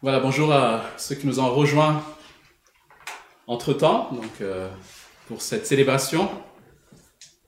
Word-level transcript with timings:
Voilà, 0.00 0.20
bonjour 0.20 0.52
à 0.52 0.84
ceux 0.96 1.16
qui 1.16 1.26
nous 1.26 1.40
ont 1.40 1.52
rejoints 1.52 2.04
entre-temps, 3.48 4.10
donc 4.12 4.40
euh, 4.40 4.70
pour 5.26 5.42
cette 5.42 5.66
célébration 5.66 6.30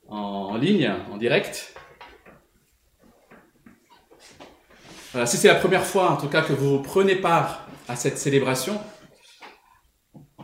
en, 0.09 0.57
ligne, 0.57 0.93
en 1.13 1.15
direct. 1.15 1.73
Voilà, 5.13 5.27
si 5.27 5.37
c'est 5.37 5.47
la 5.47 5.55
première 5.55 5.85
fois, 5.85 6.11
en 6.11 6.17
tout 6.17 6.27
cas, 6.27 6.41
que 6.41 6.51
vous 6.51 6.79
prenez 6.81 7.15
part 7.15 7.67
à 7.87 7.95
cette 7.95 8.17
célébration, 8.17 8.81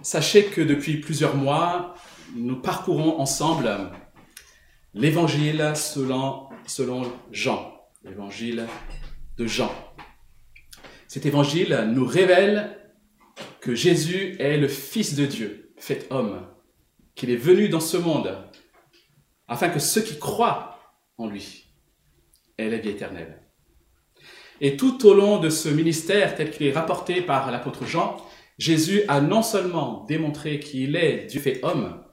sachez 0.02 0.46
que 0.46 0.62
depuis 0.62 1.02
plusieurs 1.02 1.36
mois, 1.36 1.94
nous 2.38 2.56
parcourons 2.56 3.20
ensemble 3.20 3.92
l'évangile 4.94 5.74
selon, 5.76 6.48
selon 6.66 7.12
Jean, 7.34 7.74
l'évangile 8.06 8.66
de 9.36 9.46
Jean. 9.46 9.87
Cet 11.08 11.26
évangile 11.26 11.90
nous 11.94 12.06
révèle 12.06 12.78
que 13.62 13.76
Jésus 13.76 14.36
est 14.40 14.58
le 14.58 14.68
Fils 14.68 15.16
de 15.16 15.26
Dieu, 15.26 15.74
fait 15.78 16.08
homme, 16.10 16.46
qu'il 17.16 17.30
est 17.30 17.38
venu 17.38 17.70
dans 17.70 17.80
ce 17.80 17.98
monde 17.98 18.38
afin 19.48 19.70
que 19.70 19.80
ceux 19.80 20.02
qui 20.02 20.20
croient 20.20 20.80
en 21.18 21.28
lui 21.28 21.74
aient 22.58 22.70
la 22.70 22.78
vie 22.78 22.90
éternelle. 22.90 23.42
Et 24.60 24.76
tout 24.76 25.06
au 25.06 25.14
long 25.14 25.40
de 25.40 25.50
ce 25.50 25.70
ministère 25.70 26.36
tel 26.36 26.52
qu'il 26.52 26.68
est 26.68 26.74
rapporté 26.74 27.22
par 27.22 27.52
l'apôtre 27.52 27.86
Jean, 27.86 28.18
Jésus 28.58 29.04
a 29.08 29.22
non 29.22 29.44
seulement 29.44 30.04
démontré 30.06 30.60
qu'il 30.60 30.96
est 30.96 31.28
Dieu 31.28 31.40
fait 31.40 31.64
homme, 31.64 32.04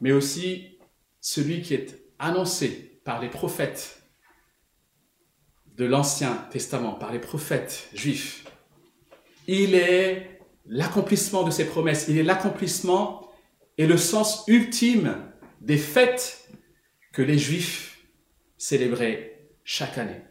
mais 0.00 0.12
aussi 0.12 0.78
celui 1.20 1.60
qui 1.60 1.74
est 1.74 2.00
annoncé 2.18 3.00
par 3.04 3.20
les 3.20 3.28
prophètes 3.28 3.95
de 5.76 5.84
l'Ancien 5.84 6.46
Testament 6.50 6.92
par 6.92 7.12
les 7.12 7.18
prophètes 7.18 7.88
juifs. 7.92 8.44
Il 9.46 9.74
est 9.74 10.40
l'accomplissement 10.66 11.42
de 11.42 11.50
ses 11.50 11.66
promesses, 11.66 12.06
il 12.08 12.18
est 12.18 12.22
l'accomplissement 12.22 13.30
et 13.78 13.86
le 13.86 13.96
sens 13.96 14.44
ultime 14.48 15.16
des 15.60 15.76
fêtes 15.76 16.48
que 17.12 17.22
les 17.22 17.38
juifs 17.38 17.98
célébraient 18.56 19.48
chaque 19.64 19.98
année. 19.98 20.22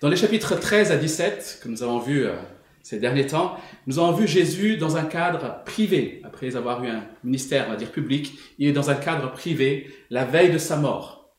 Dans 0.00 0.08
les 0.08 0.16
chapitres 0.16 0.58
13 0.58 0.90
à 0.90 0.96
17 0.96 1.60
que 1.62 1.68
nous 1.68 1.82
avons 1.82 2.00
vus 2.00 2.26
euh, 2.26 2.36
ces 2.82 2.98
derniers 2.98 3.26
temps, 3.26 3.56
nous 3.86 3.98
avons 3.98 4.12
vu 4.12 4.26
Jésus 4.26 4.76
dans 4.76 4.96
un 4.96 5.04
cadre 5.04 5.62
privé, 5.64 6.20
après 6.24 6.54
avoir 6.54 6.84
eu 6.84 6.88
un 6.88 7.06
ministère, 7.24 7.66
on 7.68 7.70
va 7.70 7.76
dire 7.76 7.90
public, 7.90 8.38
il 8.58 8.68
est 8.68 8.72
dans 8.72 8.90
un 8.90 8.94
cadre 8.94 9.32
privé 9.32 9.90
la 10.10 10.24
veille 10.24 10.52
de 10.52 10.58
sa 10.58 10.76
mort, 10.76 11.34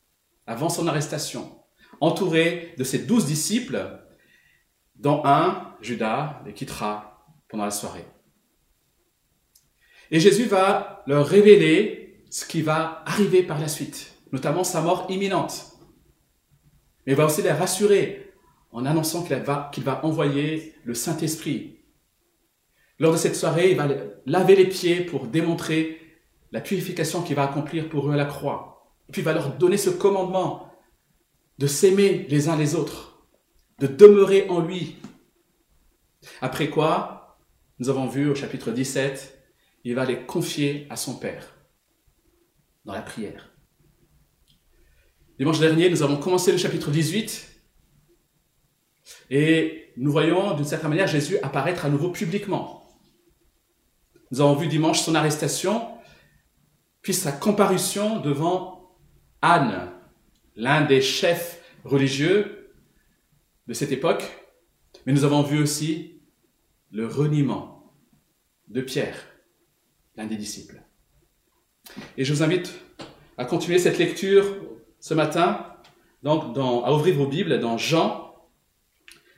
avant 0.46 0.68
son 0.68 0.86
arrestation 0.88 1.57
entouré 2.00 2.74
de 2.78 2.84
ses 2.84 3.00
douze 3.00 3.26
disciples, 3.26 3.98
dont 4.96 5.22
un, 5.24 5.74
Judas, 5.80 6.42
les 6.44 6.52
quittera 6.52 7.26
pendant 7.48 7.64
la 7.64 7.70
soirée. 7.70 8.04
Et 10.10 10.20
Jésus 10.20 10.44
va 10.44 11.02
leur 11.06 11.26
révéler 11.26 12.24
ce 12.30 12.46
qui 12.46 12.62
va 12.62 13.02
arriver 13.06 13.42
par 13.42 13.60
la 13.60 13.68
suite, 13.68 14.14
notamment 14.32 14.64
sa 14.64 14.80
mort 14.80 15.06
imminente. 15.08 15.72
Mais 17.06 17.12
il 17.12 17.16
va 17.16 17.26
aussi 17.26 17.42
les 17.42 17.52
rassurer 17.52 18.32
en 18.70 18.84
annonçant 18.84 19.22
qu'il 19.22 19.36
va, 19.36 19.70
va 19.76 20.04
envoyer 20.04 20.74
le 20.84 20.94
Saint-Esprit. 20.94 21.78
Lors 22.98 23.12
de 23.12 23.18
cette 23.18 23.36
soirée, 23.36 23.70
il 23.70 23.76
va 23.76 23.88
laver 24.26 24.56
les 24.56 24.66
pieds 24.66 25.00
pour 25.00 25.26
démontrer 25.26 26.00
la 26.52 26.60
purification 26.60 27.22
qu'il 27.22 27.36
va 27.36 27.44
accomplir 27.44 27.88
pour 27.88 28.08
eux 28.08 28.12
à 28.12 28.16
la 28.16 28.24
croix. 28.24 28.94
Puis 29.12 29.22
il 29.22 29.24
va 29.24 29.32
leur 29.32 29.56
donner 29.56 29.76
ce 29.76 29.90
commandement 29.90 30.67
de 31.58 31.66
s'aimer 31.66 32.26
les 32.28 32.48
uns 32.48 32.56
les 32.56 32.74
autres, 32.74 33.26
de 33.80 33.86
demeurer 33.86 34.48
en 34.48 34.60
lui. 34.60 34.96
Après 36.40 36.70
quoi, 36.70 37.38
nous 37.78 37.88
avons 37.88 38.06
vu 38.06 38.28
au 38.28 38.34
chapitre 38.34 38.70
17, 38.70 39.38
il 39.84 39.94
va 39.94 40.04
les 40.04 40.24
confier 40.24 40.86
à 40.90 40.96
son 40.96 41.16
Père 41.16 41.54
dans 42.84 42.92
la 42.92 43.02
prière. 43.02 43.50
Dimanche 45.38 45.60
dernier, 45.60 45.90
nous 45.90 46.02
avons 46.02 46.16
commencé 46.16 46.50
le 46.50 46.58
chapitre 46.58 46.90
18 46.90 47.48
et 49.30 49.92
nous 49.96 50.10
voyons 50.10 50.54
d'une 50.54 50.64
certaine 50.64 50.90
manière 50.90 51.06
Jésus 51.06 51.38
apparaître 51.42 51.84
à 51.84 51.88
nouveau 51.88 52.10
publiquement. 52.10 52.78
Nous 54.30 54.40
avons 54.40 54.54
vu 54.54 54.66
dimanche 54.66 55.00
son 55.00 55.14
arrestation, 55.14 55.88
puis 57.02 57.14
sa 57.14 57.32
comparution 57.32 58.20
devant 58.20 58.98
Anne, 59.40 59.92
l'un 60.58 60.84
des 60.84 61.00
chefs 61.00 61.62
religieux 61.84 62.72
de 63.68 63.72
cette 63.72 63.92
époque, 63.92 64.24
mais 65.06 65.12
nous 65.12 65.24
avons 65.24 65.42
vu 65.42 65.62
aussi 65.62 66.20
le 66.90 67.06
reniement 67.06 67.94
de 68.66 68.82
Pierre, 68.82 69.16
l'un 70.16 70.26
des 70.26 70.36
disciples. 70.36 70.82
Et 72.18 72.24
je 72.24 72.34
vous 72.34 72.42
invite 72.42 72.74
à 73.38 73.44
continuer 73.44 73.78
cette 73.78 73.98
lecture 73.98 74.44
ce 74.98 75.14
matin, 75.14 75.76
donc 76.24 76.56
à 76.58 76.92
ouvrir 76.92 77.14
vos 77.14 77.28
Bibles 77.28 77.60
dans 77.60 77.78
Jean, 77.78 78.34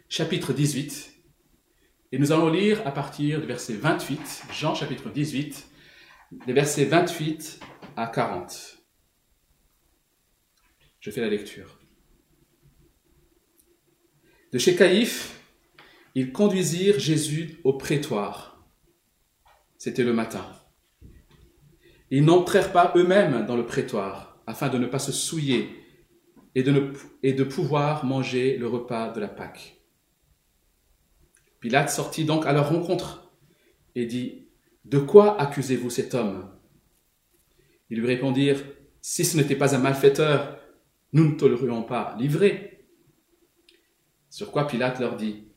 chapitre 0.08 0.54
18. 0.54 1.12
Et 2.12 2.18
nous 2.18 2.32
allons 2.32 2.48
lire 2.48 2.80
à 2.86 2.92
partir 2.92 3.40
du 3.40 3.46
verset 3.46 3.74
28, 3.74 4.44
Jean 4.52 4.74
chapitre 4.74 5.10
18, 5.10 5.68
des 6.46 6.52
versets 6.54 6.86
28 6.86 7.60
à 7.96 8.06
40. 8.06 8.79
Je 11.00 11.10
fais 11.10 11.22
la 11.22 11.30
lecture. 11.30 11.78
De 14.52 14.58
chez 14.58 14.76
Caïphe, 14.76 15.40
ils 16.14 16.32
conduisirent 16.32 16.98
Jésus 16.98 17.58
au 17.64 17.72
prétoire. 17.72 18.68
C'était 19.78 20.04
le 20.04 20.12
matin. 20.12 20.44
Ils 22.10 22.24
n'entrèrent 22.24 22.72
pas 22.72 22.92
eux-mêmes 22.96 23.46
dans 23.46 23.56
le 23.56 23.64
prétoire, 23.64 24.42
afin 24.46 24.68
de 24.68 24.76
ne 24.76 24.86
pas 24.86 24.98
se 24.98 25.12
souiller 25.12 25.70
et 26.54 26.62
de, 26.62 26.92
et 27.22 27.32
de 27.32 27.44
pouvoir 27.44 28.04
manger 28.04 28.58
le 28.58 28.66
repas 28.66 29.10
de 29.10 29.20
la 29.20 29.28
Pâque. 29.28 29.80
Pilate 31.60 31.90
sortit 31.90 32.24
donc 32.24 32.44
à 32.44 32.52
leur 32.52 32.68
rencontre 32.68 33.32
et 33.94 34.04
dit, 34.04 34.48
De 34.84 34.98
quoi 34.98 35.40
accusez-vous 35.40 35.90
cet 35.90 36.14
homme? 36.14 36.50
Ils 37.88 38.00
lui 38.00 38.06
répondirent, 38.06 38.62
Si 39.00 39.24
ce 39.24 39.38
n'était 39.38 39.56
pas 39.56 39.74
un 39.74 39.78
malfaiteur, 39.78 40.59
nous 41.12 41.24
ne 41.24 41.36
tolérions 41.36 41.82
pas 41.82 42.16
livré. 42.18 42.86
Sur 44.28 44.52
quoi 44.52 44.66
Pilate 44.66 45.00
leur 45.00 45.16
dit, 45.16 45.48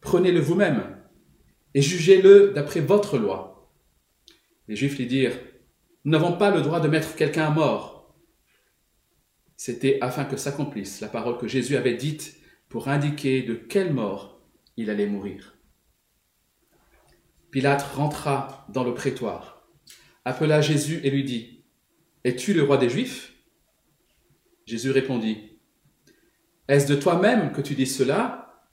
Prenez-le 0.00 0.40
vous-même 0.40 0.98
et 1.74 1.82
jugez-le 1.82 2.52
d'après 2.54 2.80
votre 2.80 3.18
loi. 3.18 3.72
Les 4.68 4.76
Juifs 4.76 4.98
lui 4.98 5.06
dirent, 5.06 5.38
Nous 6.04 6.12
n'avons 6.12 6.36
pas 6.36 6.50
le 6.50 6.62
droit 6.62 6.80
de 6.80 6.88
mettre 6.88 7.14
quelqu'un 7.14 7.46
à 7.46 7.50
mort. 7.50 8.14
C'était 9.56 9.98
afin 10.00 10.24
que 10.24 10.36
s'accomplisse 10.36 11.00
la 11.00 11.08
parole 11.08 11.38
que 11.38 11.48
Jésus 11.48 11.76
avait 11.76 11.94
dite 11.94 12.36
pour 12.68 12.88
indiquer 12.88 13.42
de 13.42 13.54
quelle 13.54 13.94
mort 13.94 14.42
il 14.76 14.90
allait 14.90 15.06
mourir. 15.06 15.56
Pilate 17.50 17.82
rentra 17.82 18.66
dans 18.68 18.82
le 18.82 18.94
prétoire, 18.94 19.68
appela 20.24 20.60
Jésus 20.60 21.00
et 21.04 21.10
lui 21.10 21.22
dit, 21.22 21.64
Es-tu 22.24 22.52
le 22.52 22.64
roi 22.64 22.78
des 22.78 22.90
Juifs? 22.90 23.33
Jésus 24.66 24.90
répondit, 24.90 25.58
Est-ce 26.68 26.86
de 26.86 26.94
toi-même 26.94 27.52
que 27.52 27.60
tu 27.60 27.74
dis 27.74 27.86
cela 27.86 28.64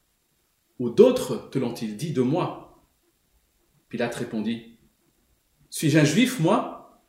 Ou 0.80 0.90
d'autres 0.90 1.50
te 1.50 1.60
l'ont-ils 1.60 1.98
dit 1.98 2.14
de 2.14 2.22
moi? 2.22 2.86
Pilate 3.90 4.16
répondit, 4.16 4.78
Suis-je 5.70 6.00
un 6.00 6.06
juif, 6.06 6.40
moi? 6.40 7.04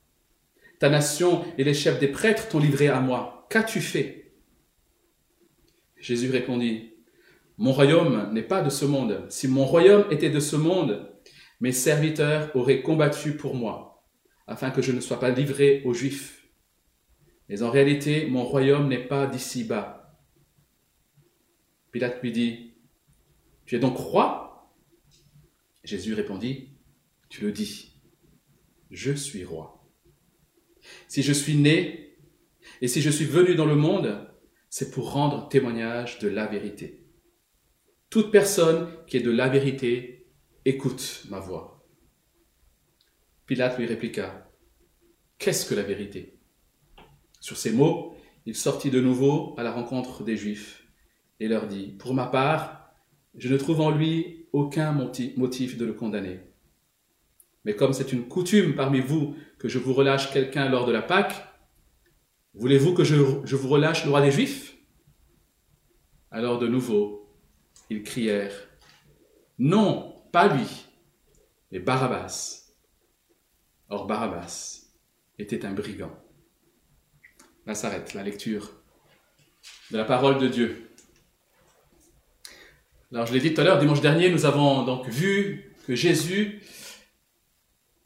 Ta 0.81 0.91
nation 0.91 1.45
et 1.59 1.65
les 1.65 1.75
chefs 1.75 2.01
des 2.01 2.09
prêtres 2.09 2.49
t'ont 2.49 2.59
livré 2.59 2.89
à 2.89 3.01
moi. 3.01 3.47
Qu'as-tu 3.51 3.81
fait? 3.81 4.35
Jésus 5.97 6.31
répondit, 6.31 6.95
Mon 7.59 7.73
royaume 7.73 8.33
n'est 8.33 8.43
pas 8.43 8.63
de 8.63 8.71
ce 8.71 8.85
monde. 8.85 9.27
Si 9.29 9.47
mon 9.47 9.65
royaume 9.65 10.07
était 10.11 10.31
de 10.31 10.41
ce 10.41 10.57
monde, 10.57 11.09
mes 11.61 11.71
serviteurs 11.71 12.51
auraient 12.57 12.83
combattu 12.83 13.37
pour 13.37 13.55
moi, 13.55 14.05
afin 14.49 14.73
que 14.73 14.83
je 14.83 14.91
ne 14.91 15.01
sois 15.01 15.21
pas 15.21 15.31
livré 15.31 15.83
aux 15.85 15.95
Juifs. 15.95 16.42
Mais 17.53 17.63
en 17.63 17.71
réalité, 17.71 18.25
mon 18.29 18.45
royaume 18.45 18.89
n'est 18.89 19.07
pas 19.07 19.27
d'ici-bas. 19.27 20.19
Pilate 21.91 22.23
lui 22.23 22.33
dit, 22.33 22.73
Tu 23.67 23.77
es 23.77 23.79
donc 23.79 23.95
roi? 23.99 24.75
Jésus 25.85 26.15
répondit, 26.15 26.71
Tu 27.29 27.43
le 27.43 27.53
dis, 27.53 28.01
je 28.91 29.13
suis 29.13 29.45
roi. 29.45 29.87
Si 31.09 31.23
je 31.23 31.35
suis 31.35 31.57
né 31.57 32.17
et 32.81 32.89
si 32.89 33.03
je 33.03 33.11
suis 33.11 33.27
venu 33.27 33.55
dans 33.55 33.67
le 33.67 33.77
monde, 33.77 34.33
c'est 34.71 34.91
pour 34.91 35.13
rendre 35.13 35.51
témoignage 35.51 36.21
de 36.21 36.29
la 36.29 36.47
vérité. 36.47 37.05
Toute 38.09 38.31
personne 38.31 38.89
qui 39.07 39.19
est 39.19 39.23
de 39.23 39.31
la 39.31 39.51
vérité 39.51 40.27
écoute 40.65 41.27
ma 41.29 41.39
voix. 41.39 41.87
Pilate 43.45 43.77
lui 43.79 43.85
répliqua, 43.85 44.51
Qu'est-ce 45.37 45.69
que 45.69 45.75
la 45.75 45.83
vérité? 45.83 46.39
Sur 47.43 47.57
ces 47.57 47.73
mots, 47.73 48.15
il 48.47 48.55
sortit 48.55 48.91
de 48.91 49.01
nouveau 49.01 49.55
à 49.59 49.65
la 49.65 49.73
rencontre 49.73 50.23
des 50.23 50.37
Juifs 50.37 50.87
et 51.41 51.49
leur 51.49 51.67
dit, 51.67 51.89
Pour 51.99 52.15
ma 52.15 52.27
part, 52.27 52.95
je 53.37 53.53
ne 53.53 53.59
trouve 53.59 53.81
en 53.81 53.91
lui 53.91 54.47
aucun 54.53 54.93
motif 54.93 55.77
de 55.77 55.85
le 55.85 55.93
condamner. 55.93 56.41
Mais 57.65 57.75
comme 57.75 57.93
c'est 57.93 58.13
une 58.13 58.29
coutume 58.29 58.77
parmi 58.77 59.01
vous 59.01 59.35
que 59.59 59.69
je 59.69 59.81
vous 59.81 59.93
relâche 59.93 60.33
quelqu'un 60.33 60.69
lors 60.69 60.87
de 60.87 60.93
la 60.93 61.03
Pâque, 61.03 61.35
voulez-vous 62.55 62.95
que 62.95 63.03
je, 63.03 63.17
vous 63.17 63.69
relâche 63.69 64.05
le 64.05 64.11
roi 64.11 64.23
des 64.23 64.31
Juifs? 64.31 64.77
Alors 66.31 66.61
de 66.61 66.69
nouveau, 66.69 67.29
ils 67.91 68.05
crièrent, 68.05 68.69
Non, 69.59 70.23
pas 70.31 70.47
lui, 70.47 70.87
mais 71.73 71.81
Barabbas. 71.81 72.71
Or 73.89 74.07
Barabbas 74.07 74.93
était 75.41 75.65
un 75.65 75.73
brigand. 75.73 76.23
Là 77.65 77.77
s'arrête 77.77 78.15
la 78.15 78.25
lecture 78.25 78.73
de 79.93 79.97
la 79.97 80.05
parole 80.05 80.39
de 80.39 80.49
Dieu. 80.49 80.91
Alors 83.13 83.27
je 83.27 83.33
l'ai 83.33 83.41
dit 83.41 83.55
tout 83.55 83.61
à 83.61 83.65
l'heure, 83.65 83.79
dimanche 83.79 84.01
dernier, 84.01 84.31
nous 84.31 84.47
avons 84.47 84.83
donc 84.83 85.07
vu 85.07 85.73
que 85.87 85.95
Jésus, 85.95 86.61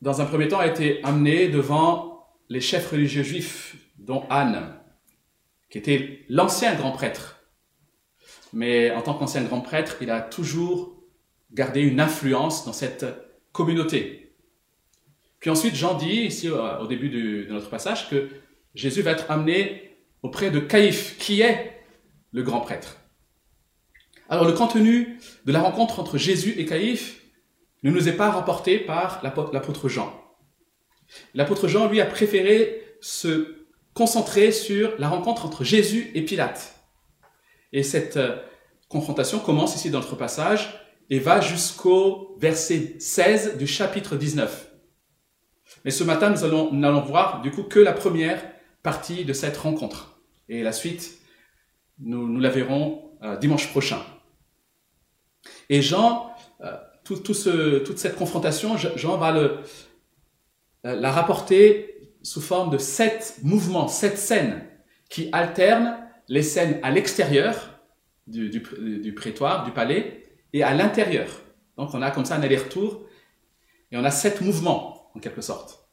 dans 0.02 0.20
un 0.20 0.26
premier 0.26 0.48
temps, 0.48 0.58
a 0.58 0.66
été 0.66 1.02
amené 1.04 1.48
devant 1.48 2.28
les 2.50 2.60
chefs 2.60 2.90
religieux 2.90 3.22
juifs, 3.22 3.76
dont 3.98 4.26
Anne, 4.28 4.78
qui 5.70 5.78
était 5.78 6.24
l'ancien 6.28 6.74
grand 6.74 6.92
prêtre. 6.92 7.46
Mais 8.52 8.90
en 8.90 9.00
tant 9.00 9.14
qu'ancien 9.14 9.42
grand 9.42 9.62
prêtre, 9.62 9.96
il 10.02 10.10
a 10.10 10.20
toujours 10.20 11.02
gardé 11.52 11.80
une 11.80 12.00
influence 12.00 12.66
dans 12.66 12.74
cette 12.74 13.06
communauté. 13.52 14.34
Puis 15.40 15.48
ensuite, 15.48 15.76
Jean 15.76 15.94
dit, 15.94 16.24
ici 16.24 16.50
au 16.50 16.86
début 16.86 17.08
de 17.08 17.46
notre 17.50 17.70
passage, 17.70 18.10
que 18.10 18.28
Jésus 18.76 19.02
va 19.02 19.12
être 19.12 19.30
amené 19.30 19.96
auprès 20.22 20.50
de 20.50 20.60
Caïphe, 20.60 21.16
qui 21.18 21.40
est 21.40 21.82
le 22.32 22.42
grand 22.42 22.60
prêtre. 22.60 22.98
Alors 24.28 24.44
le 24.44 24.52
contenu 24.52 25.18
de 25.46 25.52
la 25.52 25.60
rencontre 25.60 25.98
entre 25.98 26.18
Jésus 26.18 26.54
et 26.58 26.66
Caïphe 26.66 27.22
ne 27.82 27.90
nous 27.90 28.08
est 28.08 28.16
pas 28.16 28.30
rapporté 28.30 28.78
par 28.78 29.20
l'apôtre 29.22 29.88
Jean. 29.88 30.12
L'apôtre 31.34 31.68
Jean, 31.68 31.88
lui, 31.88 32.00
a 32.00 32.06
préféré 32.06 32.82
se 33.00 33.66
concentrer 33.94 34.52
sur 34.52 34.92
la 34.98 35.08
rencontre 35.08 35.46
entre 35.46 35.64
Jésus 35.64 36.10
et 36.14 36.22
Pilate. 36.22 36.74
Et 37.72 37.82
cette 37.82 38.16
euh, 38.16 38.36
confrontation 38.88 39.38
commence 39.38 39.76
ici 39.76 39.90
dans 39.90 40.00
notre 40.00 40.16
passage 40.16 40.80
et 41.08 41.18
va 41.18 41.40
jusqu'au 41.40 42.36
verset 42.38 42.96
16 42.98 43.56
du 43.56 43.66
chapitre 43.66 44.16
19. 44.16 44.70
Mais 45.84 45.90
ce 45.90 46.04
matin, 46.04 46.30
nous 46.30 46.44
allons, 46.44 46.72
n'allons 46.72 47.02
voir 47.02 47.40
du 47.40 47.50
coup 47.50 47.62
que 47.62 47.78
la 47.78 47.92
première 47.92 48.42
partie 48.86 49.24
de 49.24 49.32
cette 49.32 49.56
rencontre. 49.56 50.20
Et 50.48 50.62
la 50.62 50.70
suite, 50.70 51.18
nous, 51.98 52.28
nous 52.28 52.38
la 52.38 52.50
verrons 52.50 53.10
euh, 53.24 53.36
dimanche 53.36 53.68
prochain. 53.70 54.00
Et 55.68 55.82
Jean, 55.82 56.30
euh, 56.60 56.76
tout, 57.02 57.16
tout 57.16 57.34
ce, 57.34 57.78
toute 57.78 57.98
cette 57.98 58.14
confrontation, 58.14 58.76
Jean 58.76 59.16
va 59.16 59.32
le, 59.32 59.58
euh, 60.86 60.94
la 60.94 61.10
rapporter 61.10 62.12
sous 62.22 62.40
forme 62.40 62.70
de 62.70 62.78
sept 62.78 63.38
mouvements, 63.42 63.88
sept 63.88 64.18
scènes 64.18 64.64
qui 65.10 65.30
alternent 65.32 65.98
les 66.28 66.44
scènes 66.44 66.78
à 66.84 66.92
l'extérieur 66.92 67.80
du, 68.28 68.50
du, 68.50 68.60
du, 69.00 69.14
prétoire, 69.14 69.64
du 69.64 69.72
palais, 69.72 70.22
et 70.52 70.62
à 70.62 70.72
l'intérieur. 70.74 71.28
Donc 71.76 71.92
on 71.92 72.02
a 72.02 72.12
comme 72.12 72.24
ça 72.24 72.36
un 72.36 72.42
aller-retour, 72.42 73.04
et 73.90 73.96
on 73.96 74.04
a 74.04 74.12
sept 74.12 74.42
mouvements, 74.42 75.10
en 75.16 75.18
quelque 75.18 75.40
sorte. 75.40 75.88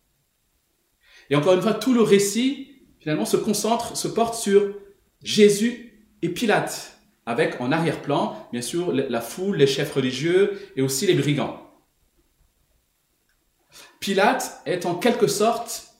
Et 1.31 1.35
encore 1.35 1.53
une 1.53 1.61
fois, 1.61 1.73
tout 1.73 1.95
le 1.95 2.03
récit, 2.03 2.72
finalement, 3.03 3.25
se 3.25 3.37
concentre, 3.37 3.97
se 3.97 4.07
porte 4.07 4.33
sur 4.33 4.73
Jésus 5.21 6.07
et 6.21 6.29
Pilate 6.29 6.97
avec 7.25 7.59
en 7.61 7.71
arrière-plan, 7.71 8.47
bien 8.51 8.61
sûr, 8.61 8.91
la 8.93 9.21
foule, 9.21 9.57
les 9.57 9.67
chefs 9.67 9.93
religieux 9.93 10.59
et 10.75 10.81
aussi 10.81 11.05
les 11.05 11.13
brigands. 11.13 11.59
Pilate 13.99 14.61
est 14.65 14.85
en 14.85 14.95
quelque 14.95 15.27
sorte 15.27 15.95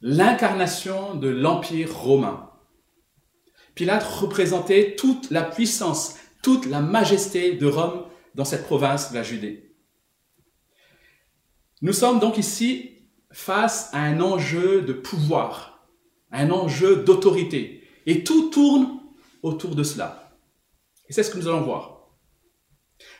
l'incarnation 0.00 1.14
de 1.14 1.28
l'Empire 1.28 1.94
romain. 1.94 2.50
Pilate 3.74 4.04
représentait 4.04 4.96
toute 4.96 5.30
la 5.30 5.42
puissance, 5.42 6.16
toute 6.42 6.66
la 6.66 6.80
majesté 6.80 7.52
de 7.52 7.66
Rome 7.66 8.06
dans 8.34 8.44
cette 8.44 8.64
province 8.64 9.10
de 9.10 9.16
la 9.16 9.22
Judée. 9.22 9.74
Nous 11.82 11.92
sommes 11.92 12.20
donc 12.20 12.38
ici 12.38 12.92
face 13.30 13.90
à 13.92 14.00
un 14.00 14.20
enjeu 14.20 14.80
de 14.82 14.94
pouvoir, 14.94 15.75
un 16.32 16.50
enjeu 16.50 16.96
d'autorité, 16.96 17.82
et 18.06 18.24
tout 18.24 18.50
tourne 18.50 19.00
autour 19.42 19.74
de 19.74 19.82
cela. 19.82 20.38
Et 21.08 21.12
c'est 21.12 21.22
ce 21.22 21.30
que 21.30 21.38
nous 21.38 21.48
allons 21.48 21.62
voir. 21.62 22.10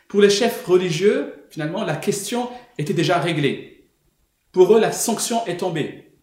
Pour 0.08 0.20
les 0.20 0.30
chefs 0.30 0.64
religieux, 0.64 1.46
finalement, 1.50 1.84
la 1.84 1.96
question 1.96 2.48
était 2.78 2.94
déjà 2.94 3.18
réglée. 3.18 3.90
Pour 4.52 4.74
eux, 4.74 4.80
la 4.80 4.92
sanction 4.92 5.44
est 5.46 5.58
tombée. 5.58 6.18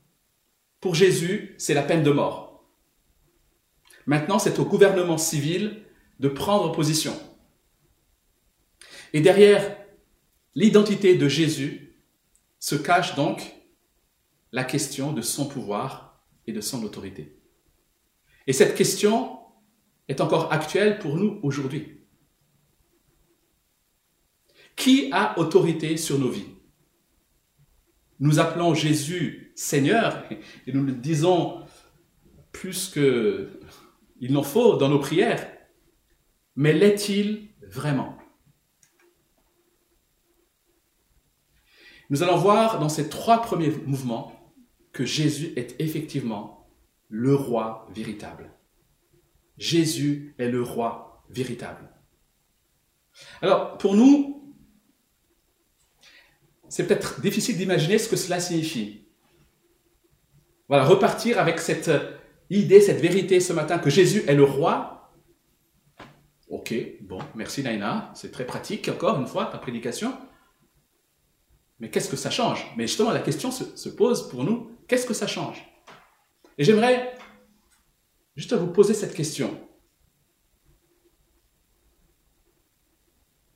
Pour 0.80 0.95
Jésus, 0.95 1.56
c'est 1.57 1.74
la 1.74 1.83
peine 1.83 2.03
de 2.03 2.12
mort. 2.12 2.65
Maintenant, 4.06 4.39
c'est 4.39 4.59
au 4.59 4.65
gouvernement 4.65 5.18
civil 5.18 5.83
de 6.19 6.27
prendre 6.27 6.71
position. 6.71 7.13
Et 9.13 9.21
derrière 9.21 9.77
l'identité 10.56 11.15
de 11.15 11.27
Jésus 11.27 11.95
se 12.59 12.75
cache 12.75 13.15
donc 13.15 13.56
la 14.51 14.63
question 14.63 15.13
de 15.13 15.21
son 15.21 15.45
pouvoir 15.45 16.02
et 16.48 16.51
de 16.51 16.62
son 16.62 16.84
autorité. 16.84 17.38
Et 18.48 18.54
cette 18.54 18.75
question 18.75 19.40
est 20.07 20.22
encore 20.22 20.51
actuelle 20.51 21.00
pour 21.00 21.16
nous 21.18 21.40
aujourd'hui. 21.44 22.01
Qui 24.75 25.10
a 25.12 25.38
autorité 25.40 25.98
sur 25.98 26.19
nos 26.19 26.30
vies? 26.30 26.48
Nous 28.19 28.40
appelons 28.40 28.74
Jésus 28.74 29.51
Seigneur 29.56 30.24
et 30.66 30.72
nous 30.74 30.84
le 30.84 30.94
disons 30.94 31.66
plus 32.51 32.89
que 32.89 33.60
il 34.19 34.31
n'en 34.31 34.44
faut 34.44 34.78
dans 34.78 34.89
nos 34.89 35.00
prières. 35.00 35.51
Mais 36.56 36.74
l'est-il 36.74 37.50
vraiment? 37.62 38.18
Nous 42.10 42.24
allons 42.24 42.38
voir 42.38 42.80
dans 42.80 42.89
ces 42.89 43.10
trois 43.10 43.42
premiers 43.42 43.72
mouvements 43.86 44.32
que 44.94 45.06
Jésus 45.06 45.51
est 45.56 45.75
effectivement 45.80 46.69
le 47.10 47.36
roi 47.36 47.88
véritable. 47.94 48.51
Jésus 49.57 50.34
est 50.38 50.50
le 50.50 50.63
roi 50.63 51.24
véritable. 51.30 51.90
Alors, 53.42 53.78
pour 53.78 53.95
nous, 53.95 54.56
c'est 56.70 56.88
peut-être 56.88 57.22
difficile 57.22 57.58
d'imaginer 57.58 57.98
ce 57.98 58.10
que 58.10 58.15
cela 58.15 58.39
signifie. 58.39 59.06
Voilà, 60.67 60.86
repartir 60.86 61.39
avec 61.39 61.60
cette 61.60 61.91
idée, 62.50 62.82
cette 62.82 63.01
vérité 63.01 63.39
ce 63.39 63.53
matin 63.53 63.77
que 63.77 63.89
Jésus 63.89 64.24
est 64.27 64.36
le 64.36 64.44
roi. 64.44 65.12
Ok, 66.50 66.74
bon, 67.01 67.20
merci 67.36 67.63
Naina, 67.63 68.12
c'est 68.15 68.32
très 68.32 68.46
pratique 68.46 68.88
encore 68.89 69.20
une 69.20 69.27
fois 69.27 69.46
ta 69.48 69.58
prédication. 69.58 70.15
Mais 71.79 71.89
qu'est-ce 71.89 72.10
que 72.10 72.15
ça 72.15 72.29
change? 72.29 72.65
Mais 72.77 72.88
justement, 72.88 73.12
la 73.12 73.20
question 73.20 73.51
se, 73.51 73.75
se 73.75 73.89
pose 73.89 74.29
pour 74.29 74.44
nous, 74.44 74.73
qu'est-ce 74.88 75.06
que 75.06 75.13
ça 75.13 75.28
change? 75.28 75.63
Et 76.58 76.63
j'aimerais 76.63 77.18
juste 78.36 78.54
vous 78.54 78.72
poser 78.72 78.94
cette 78.94 79.16
question. 79.16 79.68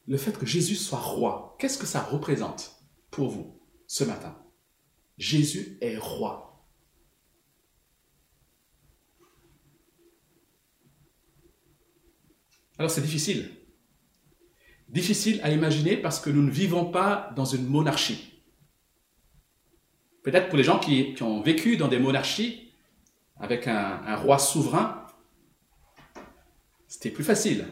Le 0.08 0.18
fait 0.18 0.38
que 0.38 0.46
Jésus 0.46 0.76
soit 0.76 1.00
roi, 1.00 1.56
qu'est-ce 1.60 1.78
que 1.78 1.86
ça 1.86 2.02
représente 2.02 2.82
pour 3.12 3.30
vous 3.30 3.62
ce 3.88 4.04
matin? 4.04 4.42
Jésus 5.18 5.78
est 5.82 5.98
roi. 5.98 6.66
Alors 12.78 12.92
c'est 12.92 13.02
difficile. 13.02 13.52
Difficile 14.88 15.42
à 15.44 15.52
imaginer 15.52 15.98
parce 15.98 16.20
que 16.20 16.30
nous 16.30 16.44
ne 16.44 16.52
vivons 16.52 16.90
pas 16.92 17.34
dans 17.36 17.46
une 17.46 17.68
monarchie. 17.68 18.37
Peut-être 20.28 20.50
pour 20.50 20.58
les 20.58 20.66
gens 20.66 20.78
qui, 20.78 21.16
ont 21.22 21.40
vécu 21.40 21.78
dans 21.78 21.88
des 21.88 22.00
monarchies, 22.00 22.74
avec 23.40 23.66
un, 23.66 24.18
roi 24.18 24.38
souverain, 24.38 25.06
c'était 26.86 27.12
plus 27.12 27.24
facile. 27.24 27.66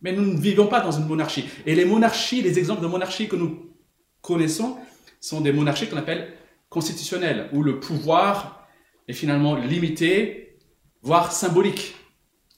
Mais 0.00 0.12
nous 0.12 0.24
ne 0.24 0.40
vivons 0.40 0.68
pas 0.68 0.80
dans 0.80 0.90
une 0.90 1.04
monarchie. 1.04 1.44
Et 1.66 1.74
les 1.74 1.84
monarchies, 1.84 2.40
les 2.40 2.58
exemples 2.58 2.80
de 2.80 2.86
monarchies 2.86 3.28
que 3.28 3.36
nous 3.36 3.74
connaissons, 4.22 4.78
sont 5.20 5.42
des 5.42 5.52
monarchies 5.52 5.86
qu'on 5.86 5.98
appelle 5.98 6.32
constitutionnelles, 6.70 7.50
où 7.52 7.62
le 7.62 7.78
pouvoir 7.78 8.66
est 9.06 9.12
finalement 9.12 9.56
limité, 9.56 10.56
voire 11.02 11.30
symbolique. 11.30 11.94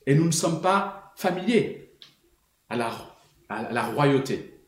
Et 0.06 0.14
nous 0.14 0.26
ne 0.26 0.30
sommes 0.30 0.62
pas 0.62 1.12
familiers 1.16 1.96
à 2.68 2.76
la 2.76 3.82
royauté. 3.82 4.62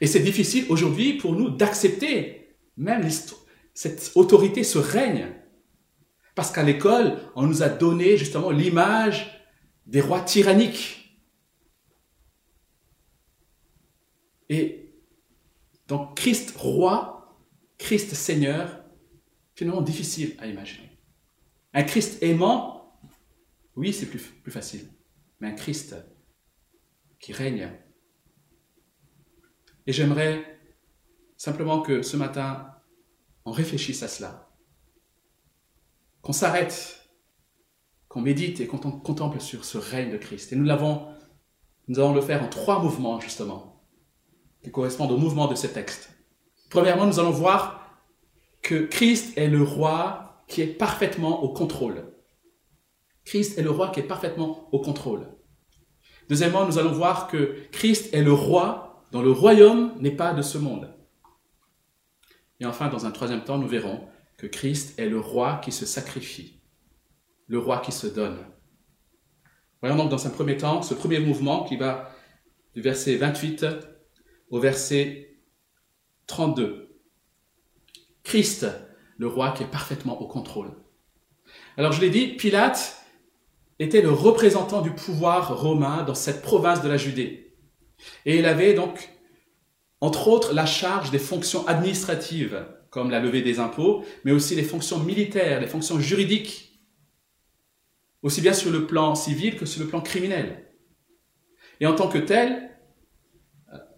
Et 0.00 0.06
c'est 0.06 0.20
difficile 0.20 0.66
aujourd'hui 0.68 1.14
pour 1.14 1.34
nous 1.34 1.50
d'accepter 1.50 2.39
même 2.80 3.08
cette 3.74 4.12
autorité, 4.14 4.64
ce 4.64 4.78
règne 4.78 5.32
parce 6.34 6.52
qu'à 6.52 6.62
l'école, 6.62 7.18
on 7.34 7.46
nous 7.46 7.62
a 7.62 7.68
donné 7.68 8.16
justement 8.16 8.50
l'image 8.50 9.46
des 9.86 10.00
rois 10.00 10.22
tyranniques. 10.22 11.20
Et 14.48 14.94
donc 15.86 16.16
Christ 16.16 16.54
roi, 16.56 17.38
Christ 17.76 18.14
Seigneur, 18.14 18.82
finalement 19.54 19.82
difficile 19.82 20.34
à 20.38 20.46
imaginer. 20.46 20.98
Un 21.74 21.82
Christ 21.82 22.22
aimant, 22.22 22.98
oui, 23.76 23.92
c'est 23.92 24.06
plus 24.06 24.50
facile. 24.50 24.88
Mais 25.40 25.48
un 25.48 25.54
Christ 25.54 25.94
qui 27.18 27.34
règne. 27.34 27.70
Et 29.86 29.92
j'aimerais 29.92 30.49
simplement 31.40 31.80
que 31.80 32.02
ce 32.02 32.18
matin, 32.18 32.66
on 33.46 33.50
réfléchisse 33.50 34.02
à 34.02 34.08
cela. 34.08 34.50
Qu'on 36.20 36.34
s'arrête, 36.34 37.08
qu'on 38.08 38.20
médite 38.20 38.60
et 38.60 38.66
qu'on 38.66 38.76
contemple 38.76 39.40
sur 39.40 39.64
ce 39.64 39.78
règne 39.78 40.12
de 40.12 40.18
Christ. 40.18 40.52
Et 40.52 40.56
nous 40.56 40.64
l'avons, 40.64 41.06
allons 41.88 42.12
le 42.12 42.20
faire 42.20 42.44
en 42.44 42.48
trois 42.48 42.82
mouvements, 42.82 43.18
justement, 43.20 43.82
qui 44.62 44.70
correspondent 44.70 45.12
au 45.12 45.16
mouvement 45.16 45.46
de 45.46 45.54
ce 45.54 45.66
texte. 45.66 46.10
Premièrement, 46.68 47.06
nous 47.06 47.18
allons 47.18 47.30
voir 47.30 48.02
que 48.60 48.82
Christ 48.82 49.38
est 49.38 49.48
le 49.48 49.62
roi 49.62 50.44
qui 50.46 50.60
est 50.60 50.66
parfaitement 50.66 51.42
au 51.42 51.54
contrôle. 51.54 52.12
Christ 53.24 53.56
est 53.56 53.62
le 53.62 53.70
roi 53.70 53.88
qui 53.88 54.00
est 54.00 54.06
parfaitement 54.06 54.68
au 54.72 54.80
contrôle. 54.80 55.26
Deuxièmement, 56.28 56.66
nous 56.66 56.76
allons 56.76 56.92
voir 56.92 57.28
que 57.28 57.56
Christ 57.72 58.12
est 58.12 58.22
le 58.22 58.34
roi 58.34 59.06
dont 59.10 59.22
le 59.22 59.32
royaume 59.32 59.94
n'est 60.00 60.10
pas 60.10 60.34
de 60.34 60.42
ce 60.42 60.58
monde. 60.58 60.99
Et 62.60 62.66
enfin, 62.66 62.88
dans 62.88 63.06
un 63.06 63.10
troisième 63.10 63.42
temps, 63.42 63.58
nous 63.58 63.68
verrons 63.68 64.06
que 64.36 64.46
Christ 64.46 64.98
est 64.98 65.08
le 65.08 65.18
roi 65.18 65.60
qui 65.64 65.72
se 65.72 65.86
sacrifie, 65.86 66.60
le 67.46 67.58
roi 67.58 67.80
qui 67.80 67.92
se 67.92 68.06
donne. 68.06 68.38
Voyons 69.80 69.96
donc 69.96 70.10
dans 70.10 70.26
un 70.26 70.30
premier 70.30 70.56
temps 70.56 70.82
ce 70.82 70.94
premier 70.94 71.18
mouvement 71.18 71.64
qui 71.64 71.76
va 71.76 72.14
du 72.74 72.82
verset 72.82 73.16
28 73.16 73.66
au 74.50 74.60
verset 74.60 75.38
32. 76.26 77.00
Christ, 78.22 78.66
le 79.16 79.26
roi 79.26 79.52
qui 79.52 79.62
est 79.62 79.70
parfaitement 79.70 80.20
au 80.20 80.26
contrôle. 80.26 80.70
Alors 81.76 81.92
je 81.92 82.00
l'ai 82.00 82.10
dit, 82.10 82.28
Pilate 82.28 83.04
était 83.78 84.02
le 84.02 84.12
représentant 84.12 84.82
du 84.82 84.92
pouvoir 84.92 85.60
romain 85.60 86.02
dans 86.02 86.14
cette 86.14 86.42
province 86.42 86.82
de 86.82 86.88
la 86.88 86.98
Judée. 86.98 87.56
Et 88.26 88.38
il 88.38 88.46
avait 88.46 88.74
donc, 88.74 89.10
entre 90.00 90.28
autres, 90.28 90.54
la 90.54 90.66
charge 90.66 91.10
des 91.10 91.18
fonctions 91.18 91.66
administratives, 91.66 92.64
comme 92.90 93.10
la 93.10 93.20
levée 93.20 93.42
des 93.42 93.60
impôts, 93.60 94.04
mais 94.24 94.32
aussi 94.32 94.54
les 94.54 94.62
fonctions 94.62 94.98
militaires, 94.98 95.60
les 95.60 95.66
fonctions 95.66 96.00
juridiques, 96.00 96.80
aussi 98.22 98.40
bien 98.40 98.52
sur 98.52 98.70
le 98.70 98.86
plan 98.86 99.14
civil 99.14 99.56
que 99.56 99.66
sur 99.66 99.82
le 99.82 99.88
plan 99.88 100.00
criminel. 100.00 100.66
Et 101.80 101.86
en 101.86 101.94
tant 101.94 102.08
que 102.08 102.18
tel, 102.18 102.70